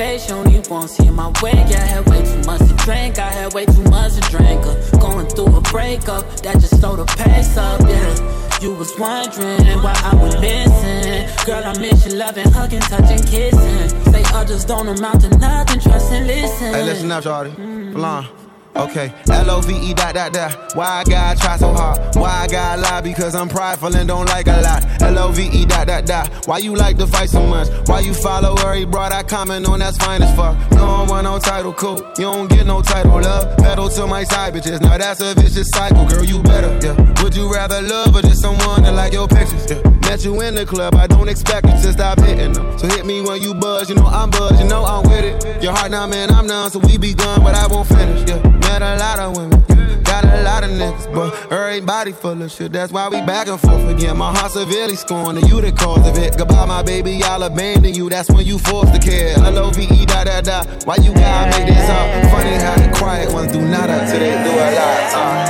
Hands 0.00 0.30
up 0.30 0.30
in 0.30 0.30
my 0.30 0.30
face, 0.30 0.30
you 0.30 0.34
only 0.34 0.60
won't 0.68 0.90
see 0.90 1.10
my 1.10 1.28
way. 1.42 1.52
Yeah, 1.68 1.82
I 1.82 1.86
had 1.86 2.08
way 2.08 2.22
too 2.24 2.42
much 2.46 2.60
to 2.60 2.74
drink, 2.84 3.18
I 3.18 3.30
had 3.30 3.52
way 3.52 3.66
too 3.66 3.82
much 3.84 4.14
to 4.14 4.20
drink. 4.30 4.64
Uh, 4.64 4.98
going 4.98 5.26
through 5.28 5.56
a 5.56 5.60
breakup, 5.60 6.24
that 6.42 6.54
just 6.60 6.80
slowed 6.80 6.98
the 6.98 7.04
pace 7.04 7.56
up, 7.56 7.80
yeah. 7.82 8.60
You 8.60 8.74
was 8.74 8.98
wondering 8.98 9.82
why 9.82 9.94
I 10.04 10.14
was 10.16 10.40
missing. 10.40 11.46
Girl, 11.46 11.64
I 11.64 11.78
miss 11.78 12.06
you 12.06 12.14
loving, 12.14 12.50
hugging, 12.50 12.80
touching, 12.80 13.24
kissing. 13.26 14.12
Say 14.12 14.22
others 14.34 14.64
don't 14.64 14.88
amount 14.88 15.22
to 15.22 15.28
nothing, 15.38 15.80
trust 15.80 16.12
and 16.12 16.26
listen. 16.26 16.74
Hey, 16.74 16.84
listen 16.84 17.12
up, 17.12 17.22
Shorty. 17.22 17.50
Blonde. 17.92 18.39
Okay, 18.80 19.12
L 19.30 19.50
O 19.50 19.60
V 19.60 19.74
E 19.74 19.92
dot 19.92 20.14
dot 20.14 20.32
dot. 20.32 20.74
Why 20.74 20.86
I 20.86 21.04
gotta 21.04 21.38
try 21.38 21.56
so 21.58 21.70
hard? 21.70 22.16
Why 22.16 22.30
I 22.30 22.46
gotta 22.46 22.80
lie? 22.80 23.00
Because 23.02 23.34
I'm 23.34 23.46
prideful 23.46 23.94
and 23.94 24.08
don't 24.08 24.26
like 24.26 24.46
a 24.46 24.62
lot. 24.62 25.02
L 25.02 25.18
O 25.18 25.32
V 25.32 25.48
E 25.52 25.66
dot 25.66 25.86
dot 25.86 26.06
dot. 26.06 26.46
Why 26.46 26.58
you 26.58 26.74
like 26.74 26.96
to 26.96 27.06
fight 27.06 27.28
so 27.28 27.46
much? 27.46 27.68
Why 27.86 28.00
you 28.00 28.14
follow 28.14 28.54
where 28.54 28.74
he 28.74 28.86
brought? 28.86 29.12
I 29.12 29.22
comment 29.22 29.68
on 29.68 29.80
that's 29.80 29.98
fine 29.98 30.22
as 30.22 30.34
fuck. 30.34 30.58
You 30.72 30.78
don't 30.78 31.10
want 31.10 31.24
no 31.24 31.38
title, 31.38 31.74
cool. 31.74 31.98
You 32.16 32.24
don't 32.32 32.48
get 32.48 32.66
no 32.66 32.80
title, 32.80 33.20
love. 33.20 33.54
Pedal 33.58 33.90
to 33.90 34.06
my 34.06 34.24
side 34.24 34.54
bitches. 34.54 34.80
Now 34.80 34.96
that's 34.96 35.20
a 35.20 35.34
vicious 35.34 35.68
cycle, 35.74 36.06
girl. 36.06 36.24
You 36.24 36.42
better, 36.42 36.72
yeah. 36.82 37.22
Would 37.22 37.36
you 37.36 37.52
rather 37.52 37.82
love 37.82 38.16
or 38.16 38.22
just 38.22 38.40
someone 38.40 38.82
that 38.84 38.94
like 38.94 39.12
your 39.12 39.28
pictures? 39.28 39.70
Yeah. 39.70 39.99
Met 40.02 40.24
you 40.24 40.40
in 40.40 40.54
the 40.54 40.66
club, 40.66 40.94
I 40.96 41.06
don't 41.06 41.28
expect 41.28 41.66
you 41.66 41.72
to 41.72 41.92
stop 41.92 42.18
hitting 42.20 42.52
them. 42.52 42.78
So 42.78 42.88
hit 42.88 43.06
me 43.06 43.20
when 43.20 43.40
you 43.40 43.54
buzz, 43.54 43.88
you 43.88 43.94
know 43.94 44.06
I'm 44.06 44.30
buzz, 44.30 44.60
you 44.60 44.66
know 44.68 44.84
I'm 44.84 45.02
with 45.08 45.24
it. 45.24 45.62
Your 45.62 45.72
heart 45.72 45.90
now, 45.90 46.06
man, 46.06 46.30
I'm 46.30 46.46
none, 46.46 46.70
so 46.70 46.78
we 46.80 46.98
be 46.98 47.14
gone, 47.14 47.42
but 47.42 47.54
I 47.54 47.66
won't 47.66 47.86
finish. 47.88 48.28
Yeah, 48.28 48.42
met 48.66 48.82
a 48.82 48.96
lot 48.96 49.18
of 49.20 49.36
women, 49.36 49.62
got 50.02 50.24
a 50.24 50.42
lot 50.42 50.64
of 50.64 50.70
niggas, 50.70 51.14
but 51.14 51.52
everybody 51.52 52.12
full 52.12 52.42
of 52.42 52.50
shit. 52.50 52.72
That's 52.72 52.92
why 52.92 53.08
we 53.08 53.20
back 53.22 53.46
and 53.46 53.60
forth 53.60 53.88
again. 53.88 54.16
My 54.16 54.34
heart 54.34 54.52
severely 54.52 54.96
scorned, 54.96 55.38
and 55.38 55.48
you 55.48 55.60
the 55.60 55.70
cause 55.70 56.06
of 56.08 56.18
it. 56.18 56.36
Goodbye, 56.36 56.66
my 56.66 56.82
baby, 56.82 57.22
I'll 57.22 57.42
abandon 57.44 57.94
you. 57.94 58.08
That's 58.08 58.28
when 58.30 58.44
you 58.44 58.58
forced 58.58 58.92
to 58.94 58.98
care. 58.98 59.36
L 59.38 59.58
O 59.58 59.70
V 59.70 59.84
E 59.84 60.06
da 60.06 60.24
da 60.24 60.40
da. 60.40 60.64
Why 60.84 60.96
you 60.96 61.14
gotta 61.14 61.50
make 61.56 61.68
this 61.68 61.88
up? 61.88 62.30
Funny 62.32 62.56
how 62.56 62.74
the 62.74 62.90
quiet 62.98 63.32
ones 63.32 63.52
do 63.52 63.60
nada 63.60 64.10
till 64.10 64.18
they 64.18 64.32
do 64.42 64.50
a 64.50 64.68
lot. 64.74 65.14
Uh, 65.14 65.40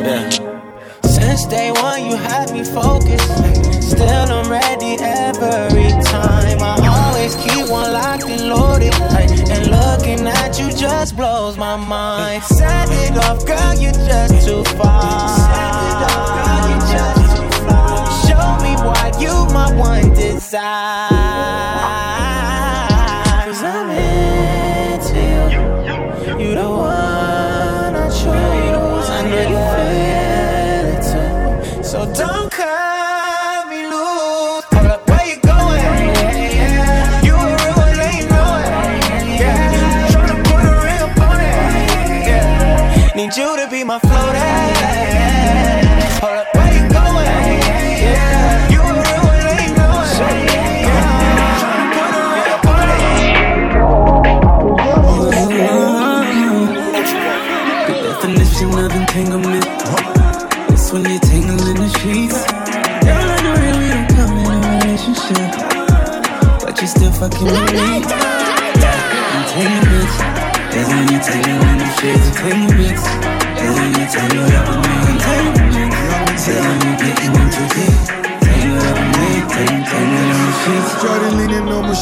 Yeah. 0.00 0.30
Since 1.02 1.44
day 1.46 1.70
one, 1.72 2.06
you 2.06 2.16
had 2.16 2.50
me 2.52 2.64
focused. 2.64 3.90
Still, 3.90 4.32
I'm 4.32 4.50
ready 4.50 4.96
every 4.98 5.90
time. 6.04 6.58
I 6.62 6.86
always 6.88 7.34
keep 7.36 7.68
one 7.68 7.92
locked 7.92 8.24
and 8.24 8.48
loaded. 8.48 8.94
And 9.50 9.66
looking 9.70 10.26
at 10.26 10.58
you 10.58 10.72
just 10.72 11.16
blows 11.16 11.58
my 11.58 11.76
mind. 11.76 12.42
Set 12.44 12.88
it 12.88 13.16
off, 13.18 13.44
girl, 13.44 13.74
you're 13.74 13.92
just 13.92 14.46
too 14.46 14.64
far. 14.78 15.49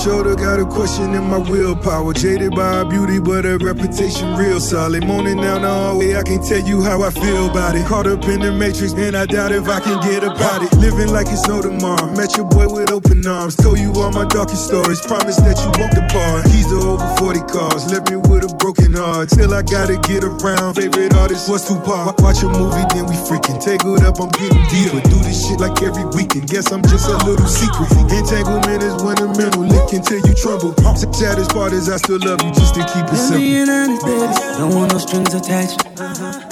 Shoulder, 0.09 0.35
got 0.35 0.59
a 0.59 0.65
question 0.65 1.15
in 1.15 1.25
my 1.25 1.37
willpower. 1.37 2.13
Jaded 2.15 2.53
by 2.53 2.69
her 2.77 2.85
beauty, 2.85 3.21
but 3.21 3.45
her 3.45 3.59
reputation 3.59 4.35
real 4.37 4.61
solid. 4.61 5.07
Moaning 5.07 5.37
down 5.37 5.63
the 5.63 5.69
hallway, 5.69 6.17
I 6.17 6.23
can't 6.23 6.45
tell 6.45 6.65
you 6.67 6.83
how 6.83 7.03
I 7.03 7.11
feel 7.11 7.51
about 7.51 7.77
it. 7.77 7.87
Caught 7.87 8.07
up 8.07 8.25
in 8.25 8.41
the 8.41 8.53
matrix, 8.53 8.93
and 8.95 9.15
I 9.17 9.27
doubt 9.27 9.53
if 9.53 9.69
I 9.69 9.81
can 9.81 10.01
get 10.09 10.25
about 10.25 10.63
it. 10.63 10.73
Living 10.79 11.13
like 11.13 11.27
it's 11.29 11.47
no 11.47 11.61
tomorrow. 11.61 12.11
Met 12.17 12.37
your 12.37 12.47
boy 12.47 12.69
with 12.69 12.91
open 12.91 13.18
arms. 13.27 13.57
Told 13.57 13.79
you 13.79 13.93
all 13.95 14.11
my 14.13 14.25
darkest 14.27 14.67
stories. 14.67 15.01
Promise 15.01 15.37
that 15.47 15.57
you 15.63 15.71
won't 15.81 15.95
depart. 15.95 16.45
Keys 16.51 16.67
to 16.69 16.79
over 16.95 17.07
40 17.19 17.41
cars. 17.51 17.91
Left 17.91 18.11
me 18.11 18.17
with 18.17 18.45
a 18.45 18.53
broken 18.57 18.93
heart. 18.93 19.31
Till 19.31 19.53
I 19.55 19.63
gotta 19.63 19.97
get 20.07 20.25
around. 20.25 20.75
Favorite 20.75 21.15
artist 21.15 21.49
was 21.49 21.67
Tupac. 21.67 22.19
Watch 22.21 22.43
a 22.43 22.49
movie, 22.49 22.85
then 22.95 23.07
we 23.07 23.17
freaking. 23.27 23.59
Tangled 23.63 24.05
up, 24.05 24.21
I'm 24.21 24.29
getting 24.39 24.63
deeper. 24.71 25.01
Do 25.09 25.19
this 25.27 25.47
shit 25.47 25.61
like 25.61 25.81
every 25.83 26.05
weekend. 26.15 26.49
Guess 26.51 26.71
I'm 26.73 26.83
just 26.83 27.09
a 27.09 27.17
little 27.27 27.47
secret. 27.49 27.91
Entanglement 28.13 28.83
is 28.83 28.95
when 29.03 29.17
the 29.17 29.29
mental 29.39 29.63
lick 29.65 29.93
until 29.93 30.21
you 30.23 30.35
tremble. 30.35 30.75
Saddest 31.19 31.51
part 31.51 31.73
is 31.73 31.89
I 31.89 31.97
still 31.97 32.19
love 32.21 32.43
you 32.43 32.51
just 32.55 32.75
to 32.75 32.81
keep 32.87 33.05
it 33.07 33.11
And 33.11 33.19
simple. 33.19 33.39
being 33.39 33.69
honest, 33.69 34.05
baby, 34.07 34.35
don't 34.59 34.75
want 34.75 34.93
no 34.93 34.99
strings 34.99 35.35
attached. 35.35 35.83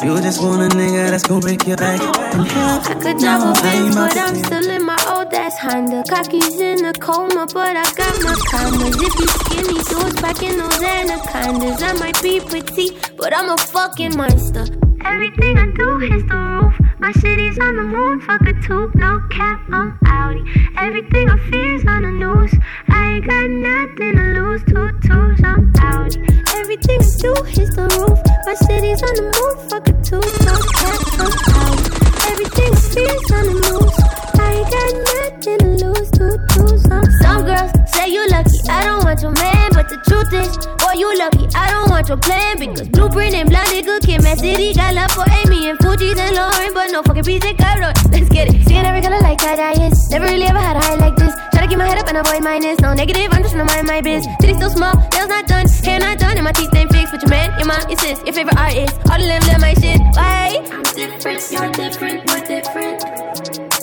You 0.03 0.15
just 0.23 0.43
want 0.43 0.63
a 0.63 0.77
nigga 0.77 1.11
that's 1.11 1.23
gonna 1.27 1.41
break 1.41 1.67
your 1.67 1.77
back. 1.77 2.01
And 2.35 2.47
hell, 2.47 2.81
I 2.83 2.95
could 2.95 3.21
never 3.21 3.45
I 3.55 3.75
ain't 3.75 3.87
been, 3.87 3.93
about 3.93 4.11
but 4.11 4.15
to 4.15 4.21
I'm 4.21 4.35
take- 4.35 4.45
still 4.47 4.71
in 4.71 4.85
my 4.85 4.86
ass 5.33 5.59
Honda. 5.59 6.03
Cocky's 6.09 6.61
in 6.61 6.85
a 6.85 6.93
coma, 6.93 7.47
but 7.53 7.77
I 7.77 7.85
got 7.95 8.15
my 8.23 8.35
commas. 8.51 8.97
If 9.01 9.15
you 9.21 9.27
skinny, 9.27 9.81
those 9.91 10.15
packing 10.21 10.59
those 10.59 10.83
anacondas. 10.83 11.83
I 11.83 11.93
might 11.95 12.21
be 12.23 12.41
pretty, 12.41 12.97
but 13.17 13.37
I'm 13.37 13.51
a 13.51 13.57
fucking 13.57 14.17
monster. 14.17 14.65
Everything 15.05 15.59
I 15.59 15.71
do 15.73 15.99
hits 15.99 16.25
the 16.29 16.37
roof. 16.37 16.75
My 16.99 17.13
city's 17.13 17.59
on 17.59 17.77
the 17.77 17.83
moon, 17.83 18.21
fuck 18.21 18.43
a 18.43 18.53
tube, 18.61 18.95
no 18.95 19.21
cap, 19.31 19.61
I'm 19.71 19.99
outie. 20.05 20.45
Everything 20.79 21.29
I 21.31 21.39
fear's 21.51 21.85
on 21.87 22.03
the 22.03 22.11
news. 22.11 22.53
I 22.89 23.15
ain't 23.15 23.27
got 23.27 23.49
nothing 23.49 24.17
to 24.17 24.41
lose, 24.41 24.63
two 24.65 24.91
twos, 25.07 25.41
I'm 25.45 25.73
outie. 25.75 26.19
Everything 26.57 27.01
I 27.01 27.09
do 27.23 27.35
hits 27.45 27.77
the 27.77 27.87
roof. 27.99 28.19
My 28.45 28.55
city's 28.55 29.03
on 29.03 29.15
the 29.15 29.27
moon, 29.35 29.69
fuck 29.69 29.89
a 29.89 29.93
tube, 30.03 30.25
no 30.45 30.55
cap, 30.75 31.01
I'm 31.25 31.33
outie. 31.63 32.31
Everything 32.33 32.73
I 32.73 32.81
fear's 32.93 33.31
on 33.33 33.47
the 33.47 33.55
news. 33.71 34.26
I 34.47 34.63
got 34.71 34.91
nothing 35.11 35.59
to 35.59 35.69
lose 35.85 36.11
to 36.19 36.25
lose 36.63 36.83
something. 36.87 37.13
Some 37.23 37.45
girls 37.45 37.71
say 37.93 38.09
you 38.09 38.23
lucky, 38.31 38.59
I 38.71 38.85
don't 38.85 39.05
want 39.05 39.21
your 39.23 39.33
man, 39.33 39.71
but 39.73 39.89
the 39.89 39.99
truth 40.07 40.33
is, 40.33 40.57
boy, 40.79 40.95
you 40.95 41.11
lucky, 41.19 41.47
I 41.55 41.71
don't 41.71 41.91
want 41.91 42.09
your 42.09 42.19
plan. 42.19 42.59
Because 42.59 42.89
blueprint 42.89 43.35
and 43.35 43.49
blind 43.51 43.69
nigga 43.69 44.01
Kim 44.05 44.25
at 44.27 44.39
City 44.39 44.73
got 44.75 44.95
love 44.95 45.11
for 45.13 45.27
Amy 45.43 45.71
and 45.71 45.79
Fuji's 45.79 46.19
and 46.19 46.35
Lauren, 46.37 46.73
but 46.75 46.91
no 46.91 47.03
fucking 47.03 47.25
piece 47.25 47.45
of 47.45 47.57
Cairo. 47.57 47.93
Let's 48.11 48.29
get 48.31 48.49
it. 48.49 48.67
Seeing 48.67 48.85
every 48.87 49.03
color 49.03 49.21
like 49.21 49.43
I 49.43 49.57
die 49.57 49.87
is. 49.87 50.11
Never 50.11 50.27
really 50.27 50.47
ever 50.47 50.59
had 50.59 50.77
a 50.77 50.81
high 50.81 50.95
like 50.95 51.17
this. 51.17 51.35
Try 51.53 51.63
to 51.63 51.69
keep 51.69 51.79
my 51.79 51.87
head 51.87 51.99
up 51.99 52.09
and 52.09 52.19
avoid 52.19 52.43
minus. 52.43 52.79
No 52.81 52.95
negative, 52.95 53.29
I'm 53.33 53.43
just 53.43 53.55
trying 53.55 53.67
to 53.67 53.73
mind 53.75 53.87
my 53.87 54.01
biz. 54.01 54.25
City's 54.41 54.61
so 54.61 54.69
small, 54.69 54.95
nails 55.13 55.29
not 55.29 55.47
done, 55.47 55.67
hair 55.85 55.99
not 55.99 56.19
done, 56.19 56.37
and 56.37 56.45
my 56.45 56.53
teeth 56.53 56.75
ain't 56.75 56.93
fixed. 56.93 57.13
But 57.13 57.23
your 57.23 57.31
man, 57.31 57.59
your 57.59 57.67
mom, 57.69 57.83
your 57.89 57.99
sis, 57.99 58.23
your 58.25 58.35
favorite 58.35 58.57
artist. 58.57 58.95
All 59.11 59.21
of 59.21 59.27
them 59.27 59.43
love 59.49 59.61
my 59.61 59.75
shit. 59.75 60.01
Why? 60.15 60.63
I'm 60.71 60.83
different, 60.95 61.41
you're 61.51 61.73
different, 61.73 62.31
we're 62.31 62.47
different 62.47 63.76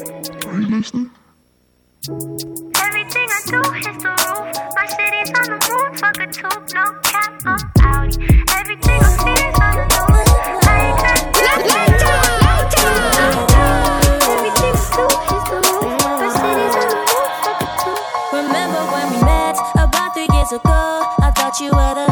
person. 0.84 1.12
Everything 2.76 3.28
I 3.32 3.42
do 3.48 3.60
hits 3.72 4.04
the 4.04 4.10
roof. 4.20 4.52
My 4.76 4.86
city's 4.96 5.32
on 5.40 5.46
the 5.48 5.58
moon, 5.64 5.90
fuck 5.96 6.20
a 6.20 6.28
tube, 6.28 6.64
no 6.76 6.84
cap, 7.04 7.32
I'm 7.46 7.56
out. 7.88 8.12
Everything 8.60 9.00
I 9.00 9.12
see 9.24 9.38
is 9.48 9.60
on 9.64 9.74
the 9.80 9.86
news. 9.94 10.30
I 10.68 10.76
ain't 10.84 11.00
got 11.00 11.24
Remember 18.34 18.82
when 18.92 19.06
we 19.12 19.20
met 19.24 19.56
about 19.76 20.14
three 20.14 20.28
years 20.36 20.52
ago? 20.52 20.80
I 21.22 21.32
thought 21.36 21.60
you 21.62 21.72
were 21.72 21.94
the 21.96 22.03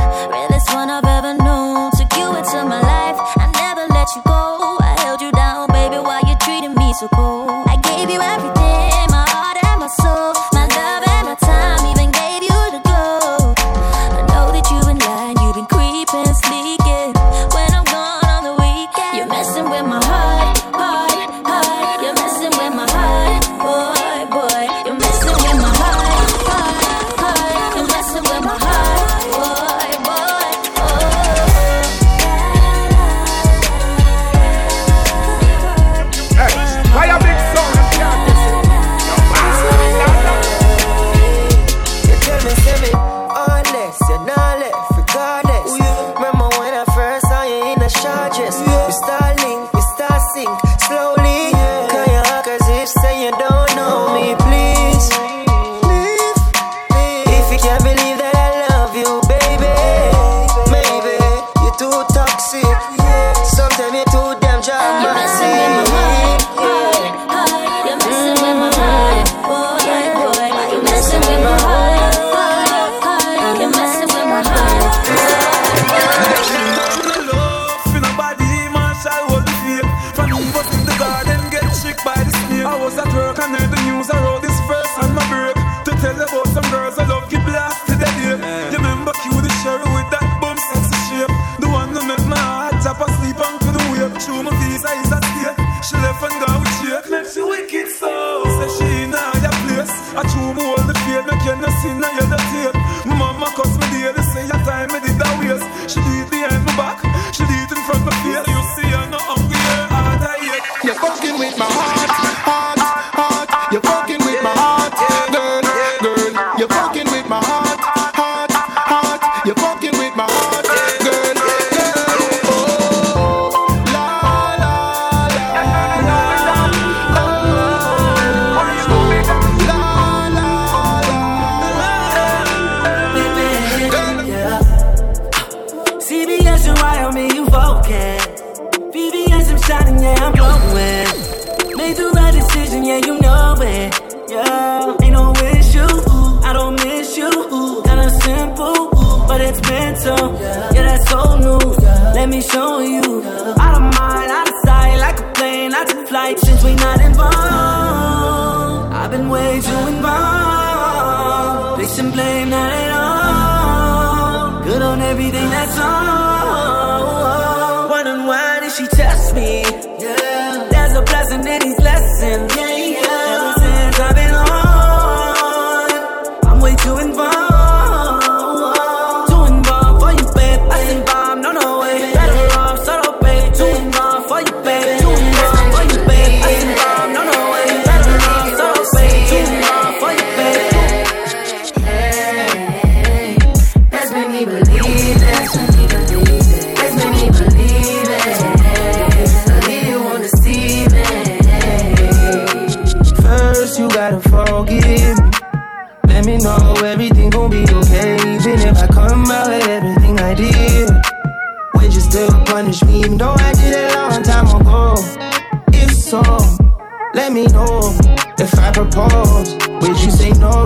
Would 218.93 220.03
you 220.03 220.11
say 220.11 220.31
no? 220.31 220.65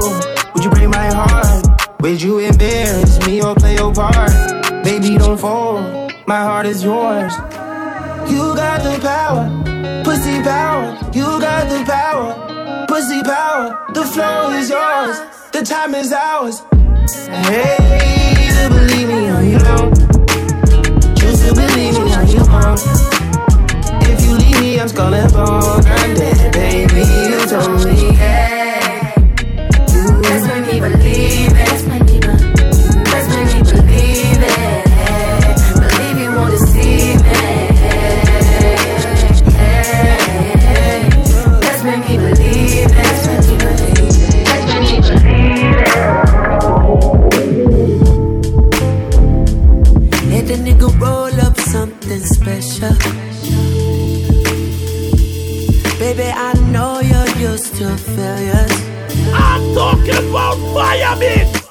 Would 0.54 0.64
you 0.64 0.72
break 0.72 0.90
my 0.90 1.14
heart? 1.14 2.02
Would 2.02 2.22
you 2.22 2.40
embarrass 2.40 3.26
me 3.28 3.42
or 3.42 3.54
play 3.56 3.76
your 3.76 3.94
part? 3.94 4.32
Baby, 4.84 5.18
don't 5.18 5.38
fold. 5.38 6.12
My 6.26 6.40
heart 6.40 6.66
is 6.66 6.84
yours. 6.84 7.34
You 8.28 8.56
got 8.56 8.82
the 8.82 8.98
power, 9.00 10.04
pussy 10.04 10.42
power. 10.42 10.98
You 11.14 11.40
got 11.40 11.70
the 11.70 11.84
power, 11.86 12.86
pussy 12.88 13.22
power. 13.22 13.86
The 13.94 14.04
flow 14.04 14.50
is 14.52 14.70
yours, 14.72 15.22
the 15.52 15.62
time 15.62 15.94
is 15.94 16.12
ours. 16.12 16.62
Hey, 17.30 17.78
to 18.58 18.70
believe 18.70 19.08
me 19.08 19.30
but 19.30 19.46
you 19.46 19.60
don't. 19.60 19.96
Choose 21.16 21.42
to 21.46 21.54
believe 21.54 21.94
me 21.94 22.14
on 22.14 22.28
your 22.28 22.50
own. 22.50 22.78
If 24.02 24.26
you 24.26 24.34
leave 24.36 24.62
me, 24.62 24.80
I'm 24.80 24.88
skull 24.88 25.14
and 25.14 25.32
bone 25.32 26.35
me, 26.96 27.04
you 27.30 27.46
told 27.46 27.86
me. 27.86 28.16
Yeah. 28.16 28.55
fire 60.96 61.16
me. 61.18 61.65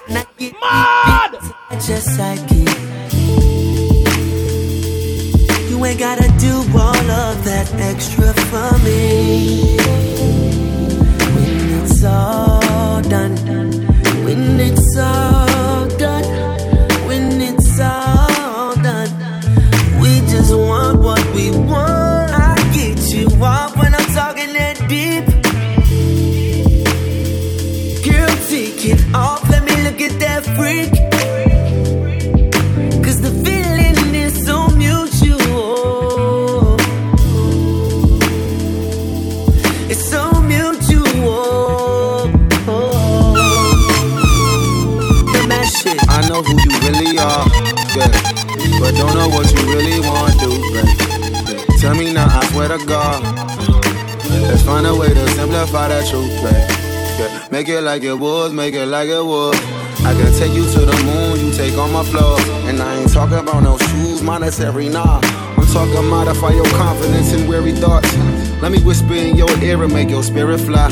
like 57.94 58.02
it 58.02 58.14
was, 58.14 58.52
make 58.52 58.74
it 58.74 58.86
like 58.86 59.08
it 59.08 59.24
was. 59.24 59.54
I 60.02 60.14
can 60.14 60.32
take 60.36 60.52
you 60.52 60.64
to 60.64 60.80
the 60.80 60.98
moon, 61.06 61.38
you 61.38 61.52
take 61.52 61.78
all 61.78 61.86
my 61.86 62.02
flaws. 62.02 62.44
And 62.66 62.82
I 62.82 62.98
ain't 62.98 63.12
talking 63.12 63.38
about 63.38 63.62
no 63.62 63.78
shoes, 63.78 64.20
monetary, 64.20 64.88
nah. 64.88 65.20
I'm 65.56 65.64
talking 65.66 66.04
modify 66.10 66.54
your 66.54 66.68
confidence 66.70 67.32
and 67.32 67.48
weary 67.48 67.70
thoughts. 67.70 68.12
Let 68.60 68.72
me 68.72 68.82
whisper 68.82 69.14
in 69.14 69.36
your 69.36 69.48
ear 69.62 69.80
and 69.80 69.92
make 69.92 70.10
your 70.10 70.24
spirit 70.24 70.58
fly. 70.58 70.88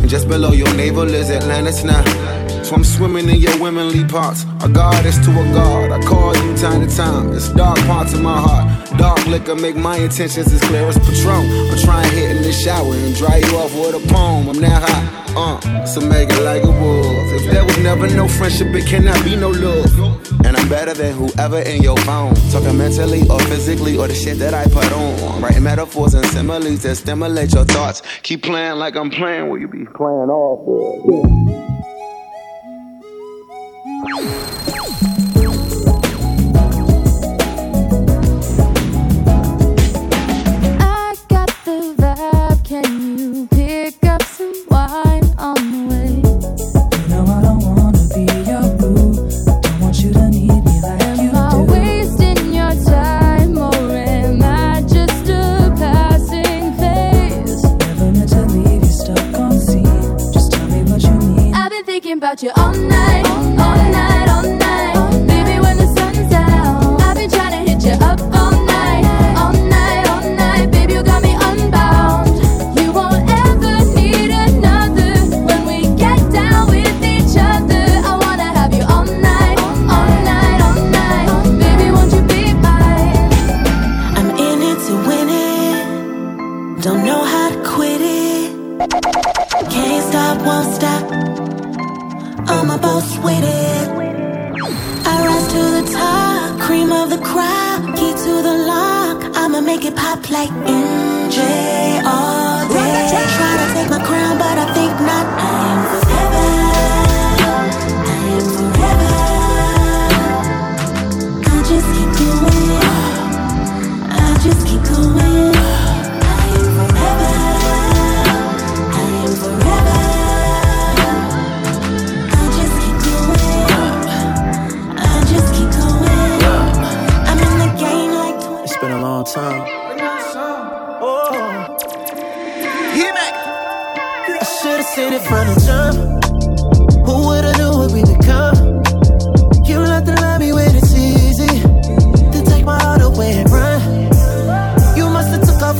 And 0.00 0.08
just 0.08 0.26
below 0.26 0.50
your 0.50 0.74
navel 0.74 1.04
is 1.14 1.30
Atlantis 1.30 1.84
now. 1.84 2.02
So 2.64 2.74
I'm 2.74 2.82
swimming 2.82 3.28
in 3.28 3.36
your 3.36 3.56
womanly 3.60 4.04
parts. 4.04 4.46
A 4.64 4.68
goddess 4.68 5.24
to 5.24 5.30
a 5.30 5.44
god. 5.54 5.92
I 5.92 6.00
call 6.02 6.34
you 6.38 6.56
time 6.56 6.80
to 6.84 6.96
time. 6.96 7.34
It's 7.34 7.50
dark 7.50 7.78
parts 7.86 8.14
of 8.14 8.22
my 8.22 8.36
heart. 8.36 8.98
Dark 8.98 9.24
liquor 9.28 9.54
make 9.54 9.76
my 9.76 9.96
intentions 9.98 10.52
as 10.52 10.60
clear 10.62 10.88
as 10.88 10.98
Patron. 10.98 11.46
I'm 11.70 11.78
trying 11.78 12.10
to 12.10 12.16
hit 12.16 12.36
in 12.36 12.42
the 12.42 12.52
shower 12.52 12.94
and 12.94 13.14
dry 13.14 13.36
you 13.36 13.56
off 13.58 13.72
with 13.72 13.94
a 13.94 14.12
poem. 14.12 14.48
I'm 14.48 14.58
now 14.58 14.80
hot. 14.80 15.25
Uh, 15.36 15.84
so 15.84 16.00
make 16.00 16.30
it 16.30 16.42
like 16.42 16.62
a 16.62 16.70
wolf. 16.70 17.32
If 17.32 17.50
there 17.50 17.64
was 17.64 17.76
never 17.78 18.08
no 18.08 18.26
friendship, 18.26 18.68
it 18.74 18.86
cannot 18.86 19.22
be 19.22 19.36
no 19.36 19.50
love. 19.50 19.92
And 20.46 20.56
I'm 20.56 20.68
better 20.68 20.94
than 20.94 21.12
whoever 21.14 21.60
in 21.60 21.82
your 21.82 21.96
phone. 21.98 22.34
Talking 22.50 22.78
mentally 22.78 23.28
or 23.28 23.40
physically 23.40 23.98
or 23.98 24.08
the 24.08 24.14
shit 24.14 24.38
that 24.38 24.54
I 24.54 24.64
put 24.64 24.90
on. 24.92 25.42
Writing 25.42 25.62
metaphors 25.62 26.14
and 26.14 26.24
similes 26.26 26.82
that 26.84 26.96
stimulate 26.96 27.52
your 27.52 27.64
thoughts. 27.64 28.02
Keep 28.22 28.44
playing 28.44 28.76
like 28.76 28.96
I'm 28.96 29.10
playing. 29.10 29.50
Will 29.50 29.58
you 29.58 29.68
be 29.68 29.84
playing 29.84 30.30
all 30.30 31.02
Yeah. 31.06 31.65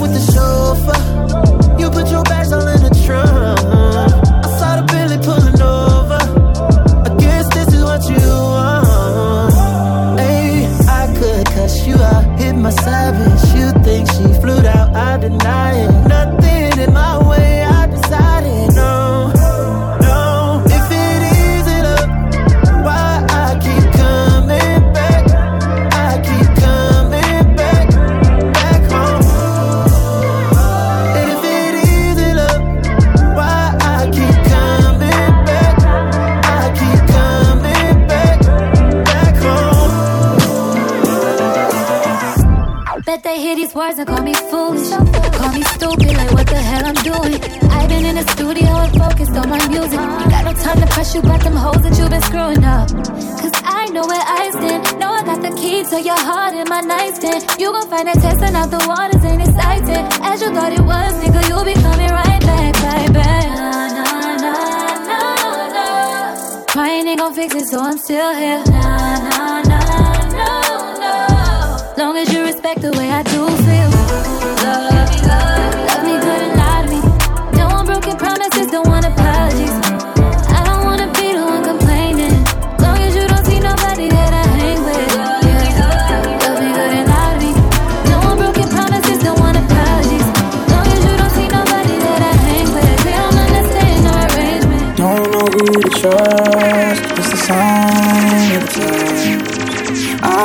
with 0.01 0.13
the 0.13 0.33
show. 0.33 0.46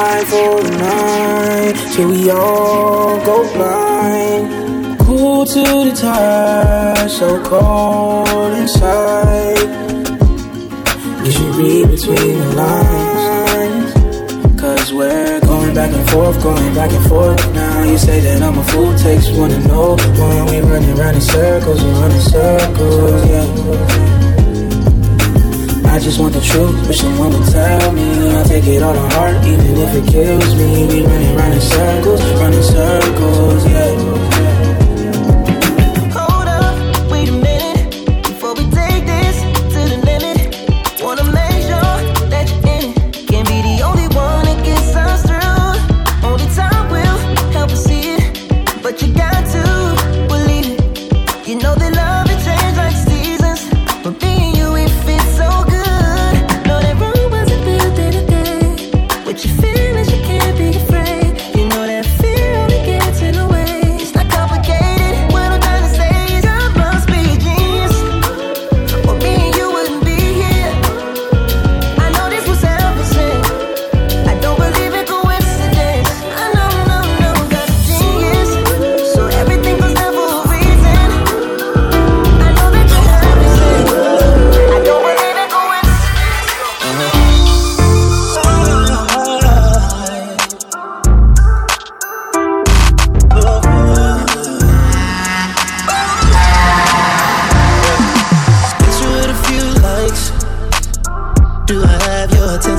Eye 0.04 0.26
for 0.26 0.64
the 0.64 0.78
night, 0.80 1.76
till 1.94 2.10
we 2.10 2.32
all 2.32 3.24
go 3.24 3.44
blind. 3.54 4.98
Cool 5.02 5.46
to 5.46 5.62
the 5.62 5.94
touch, 5.96 7.12
so 7.12 7.40
cold 7.44 8.54
inside. 8.58 9.60
You 11.24 11.32
should 11.32 11.56
read 11.56 11.92
between 11.92 12.40
the 12.40 12.52
lines. 12.56 13.92
Cause 14.60 14.92
we're 14.92 15.40
going 15.42 15.76
back 15.76 15.94
and 15.94 16.10
forth, 16.10 16.42
going 16.42 16.74
back 16.74 16.92
and 16.92 17.06
forth. 17.06 17.54
Now 17.54 17.84
you 17.84 17.98
say 18.00 18.22
that 18.22 18.42
I'm 18.42 18.58
a 18.58 18.64
fool, 18.64 18.98
takes 18.98 19.30
one 19.30 19.52
to 19.52 19.60
know 19.68 19.98
one. 20.18 20.46
We 20.48 20.62
running 20.62 20.98
around 20.98 21.14
in 21.14 21.22
circles, 21.22 21.84
we 21.84 21.92
run 21.92 22.12
in 22.12 22.22
circles, 22.22 23.30
yeah. 23.30 24.21
I 25.92 26.00
just 26.00 26.20
want 26.22 26.34
the 26.34 26.40
truth, 26.40 26.88
but 26.88 26.96
someone 26.96 27.34
would 27.34 27.52
tell 27.52 27.92
me. 27.92 28.32
I 28.32 28.44
take 28.44 28.66
it 28.66 28.82
all 28.82 28.94
to 28.94 29.16
heart, 29.16 29.46
even 29.46 29.76
if 29.76 29.94
it 29.94 30.08
kills 30.10 30.56
me. 30.56 30.88
We 30.88 31.06
running 31.06 31.36
around 31.36 31.52
in 31.52 31.60
circles, 31.60 32.22
running 32.40 32.64
circles, 32.64 33.66
yeah. 33.66 34.51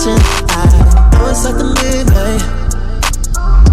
attention. 0.03 0.19
I 0.51 1.19
know 1.19 1.31
it's 1.31 1.47
after 1.47 1.65
midnight, 1.65 2.43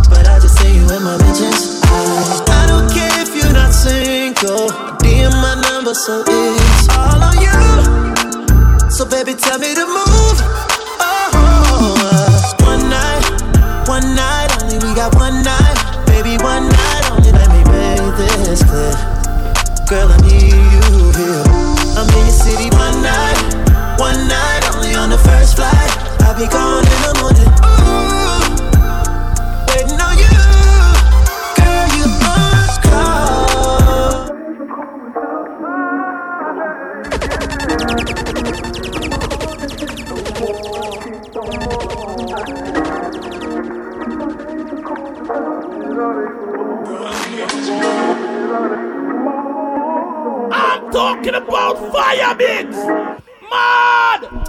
but 0.10 0.28
I 0.28 0.40
just 0.40 0.58
see 0.60 0.76
you 0.76 0.86
in 0.90 1.04
my 1.04 1.18
visions. 1.18 1.82
I, 1.84 2.46
I 2.48 2.68
don't 2.68 2.90
care 2.92 3.22
if 3.22 3.36
you're 3.36 3.54
not 3.54 3.74
single. 3.74 4.70
DM 5.02 5.32
my 5.42 5.56
number, 5.62 5.94
so 5.94 6.24
it's 6.28 6.90
all 6.94 7.22
on 7.22 7.36
you. 7.42 8.90
So 8.92 9.06
baby, 9.06 9.34
tell 9.34 9.58
me 9.60 9.74
to 9.74 9.86
move. 9.86 10.38
Oh, 11.02 11.98
uh, 11.98 12.66
one 12.66 12.90
night, 12.90 13.26
one 13.88 14.16
night 14.16 14.50
only. 14.62 14.78
We 14.78 14.94
got 14.96 15.16
one 15.16 15.44
night, 15.44 15.78
baby, 16.06 16.38
one 16.44 16.70
night 16.70 17.12
only. 17.12 17.32
Let 17.32 17.50
me 17.50 17.64
make 17.74 18.18
this 18.18 18.64
clear, 18.64 18.94
girl. 19.88 20.10
I 20.14 20.18
need 20.30 20.54
you 20.54 21.10
here. 21.18 21.44
I'm 21.98 22.08
in 22.10 22.26
your 22.26 22.38
city 22.38 22.70
one 22.78 23.02
night, 23.02 23.40
one 24.00 24.28
night 24.28 24.62
only 24.76 24.96
on 24.96 25.10
the 25.10 25.18
first 25.18 25.56
flight. 25.56 26.09
I'll 26.30 26.38
be 26.38 26.46
gone 26.46 26.86
in 26.86 27.02
the 27.02 27.14
morning. 27.22 27.50
Ooh, 27.66 28.54
waiting 29.68 30.00
on 30.00 30.16
you. 30.16 30.30
Girl, 31.58 31.88
you 31.98 32.06
must 32.22 32.78
go. 32.84 33.00
I'm 50.52 50.82
talking 50.92 51.34
about 51.34 51.76
fire 51.92 52.36
bits, 52.36 52.78
Mad! 53.50 54.49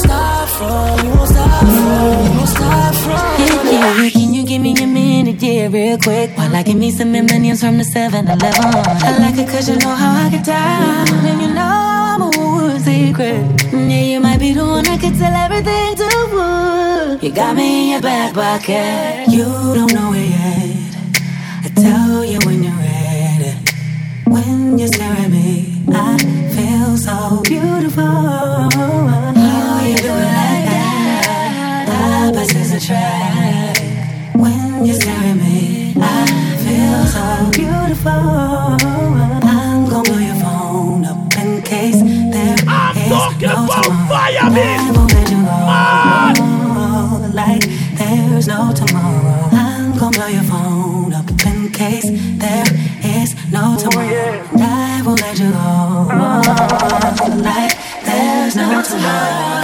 From, 0.00 0.98
you 1.04 1.10
won't 1.10 1.28
from, 1.30 1.68
you 1.68 1.82
won't 1.84 2.96
from. 2.96 4.10
Can 4.10 4.34
you 4.34 4.44
give 4.44 4.60
me 4.60 4.74
a 4.82 4.86
minute, 4.86 5.40
yeah, 5.42 5.68
real 5.68 5.96
quick? 5.98 6.36
While 6.36 6.54
I 6.54 6.62
give 6.62 6.76
me 6.76 6.90
some 6.90 7.14
M&M's 7.14 7.60
from 7.60 7.78
the 7.78 7.84
7-Eleven. 7.84 8.40
I 8.44 9.18
like 9.18 9.38
it 9.38 9.48
cause 9.48 9.68
you 9.68 9.76
know 9.76 9.94
how 9.94 10.26
I 10.26 10.28
get 10.30 10.44
down. 10.44 11.08
And 11.24 11.40
you 11.40 11.48
know 11.54 11.62
I'm 11.62 12.22
a 12.22 12.80
secret. 12.80 13.44
Yeah, 13.72 14.02
you 14.02 14.20
might 14.20 14.38
be 14.38 14.52
the 14.52 14.64
one 14.64 14.86
I 14.86 14.98
could 14.98 15.16
tell 15.16 15.32
everything 15.32 15.96
to. 15.96 17.18
You 17.24 17.32
got 17.32 17.56
me 17.56 17.84
in 17.84 17.90
your 17.92 18.00
back 18.02 18.34
pocket. 18.34 19.28
You 19.28 19.44
don't 19.44 19.92
know 19.92 20.12
it 20.14 20.28
yet. 20.28 20.76
I 21.64 21.68
tell 21.74 22.24
you 22.24 22.38
when 22.44 22.62
you're 22.62 22.72
ready. 22.72 23.54
When 24.26 24.78
you 24.78 24.88
stare 24.88 25.12
at 25.12 25.30
me, 25.30 25.84
I 25.88 26.18
feel 26.54 26.96
so 26.98 27.40
beautiful. 27.44 29.19
Attract. 32.80 33.80
When 34.36 34.84
you 34.86 34.94
stare 34.94 35.14
at 35.14 35.36
me, 35.36 35.94
I 35.96 36.26
feel 36.64 37.04
so 37.14 37.50
beautiful. 37.50 38.10
I'm 38.10 39.88
gonna 39.88 40.02
blow 40.08 40.18
your 40.18 40.34
phone 40.36 41.04
up 41.04 41.36
in 41.38 41.62
case 41.62 42.00
there 42.00 42.56
I'm 42.66 42.96
is 42.96 43.10
no 43.10 43.36
tomorrow. 43.38 44.08
fire, 44.08 44.38
I 44.40 44.92
won't 44.96 45.12
let 45.12 45.30
you 45.30 45.42
go 45.44 47.30
like 47.34 47.64
there's 47.98 48.46
no 48.48 48.72
tomorrow. 48.74 49.48
I'm 49.52 49.96
gonna 49.98 50.16
blow 50.16 50.28
your 50.28 50.44
phone 50.44 51.12
up 51.12 51.28
in 51.46 51.70
case 51.72 52.08
there 52.38 52.64
is 53.04 53.34
no 53.52 53.76
tomorrow. 53.78 54.48
I 54.58 55.02
won't 55.04 55.20
let 55.20 55.38
you 55.38 55.50
go 55.50 55.68
like 57.42 57.79
Pull. 58.60 59.00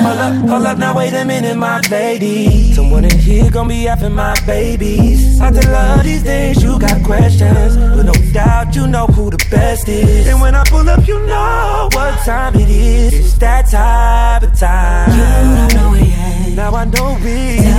Hold 0.07 0.19
up, 0.19 0.49
hold 0.49 0.67
up, 0.67 0.79
now 0.79 0.97
wait 0.97 1.13
a 1.13 1.25
minute, 1.25 1.57
my 1.57 1.81
lady. 1.91 2.73
Someone 2.73 3.05
in 3.05 3.19
here 3.19 3.51
gonna 3.51 3.69
be 3.69 3.85
having 3.85 4.15
my 4.15 4.35
babies. 4.47 5.39
Hard 5.39 5.55
to 5.55 5.71
love 5.71 6.05
these 6.05 6.23
days, 6.23 6.63
you 6.63 6.79
got 6.79 7.03
questions. 7.05 7.77
But 7.77 8.05
no 8.05 8.13
doubt, 8.33 8.75
you 8.75 8.87
know 8.87 9.07
who 9.07 9.31
the 9.31 9.45
best 9.51 9.89
is. 9.89 10.27
And 10.29 10.41
when 10.41 10.55
I 10.55 10.65
pull 10.65 10.89
up, 10.89 11.07
you 11.07 11.19
know 11.27 11.89
what 11.93 12.19
time 12.25 12.55
it 12.57 12.71
is. 12.71 13.13
It's 13.13 13.35
that 13.39 13.67
type 13.71 14.43
of 14.43 14.59
time. 14.59 15.11
You 15.11 15.77
know 15.77 15.95
it. 15.95 16.55
Now 16.55 16.75
I 16.75 16.85
know 16.85 17.19
we. 17.23 17.76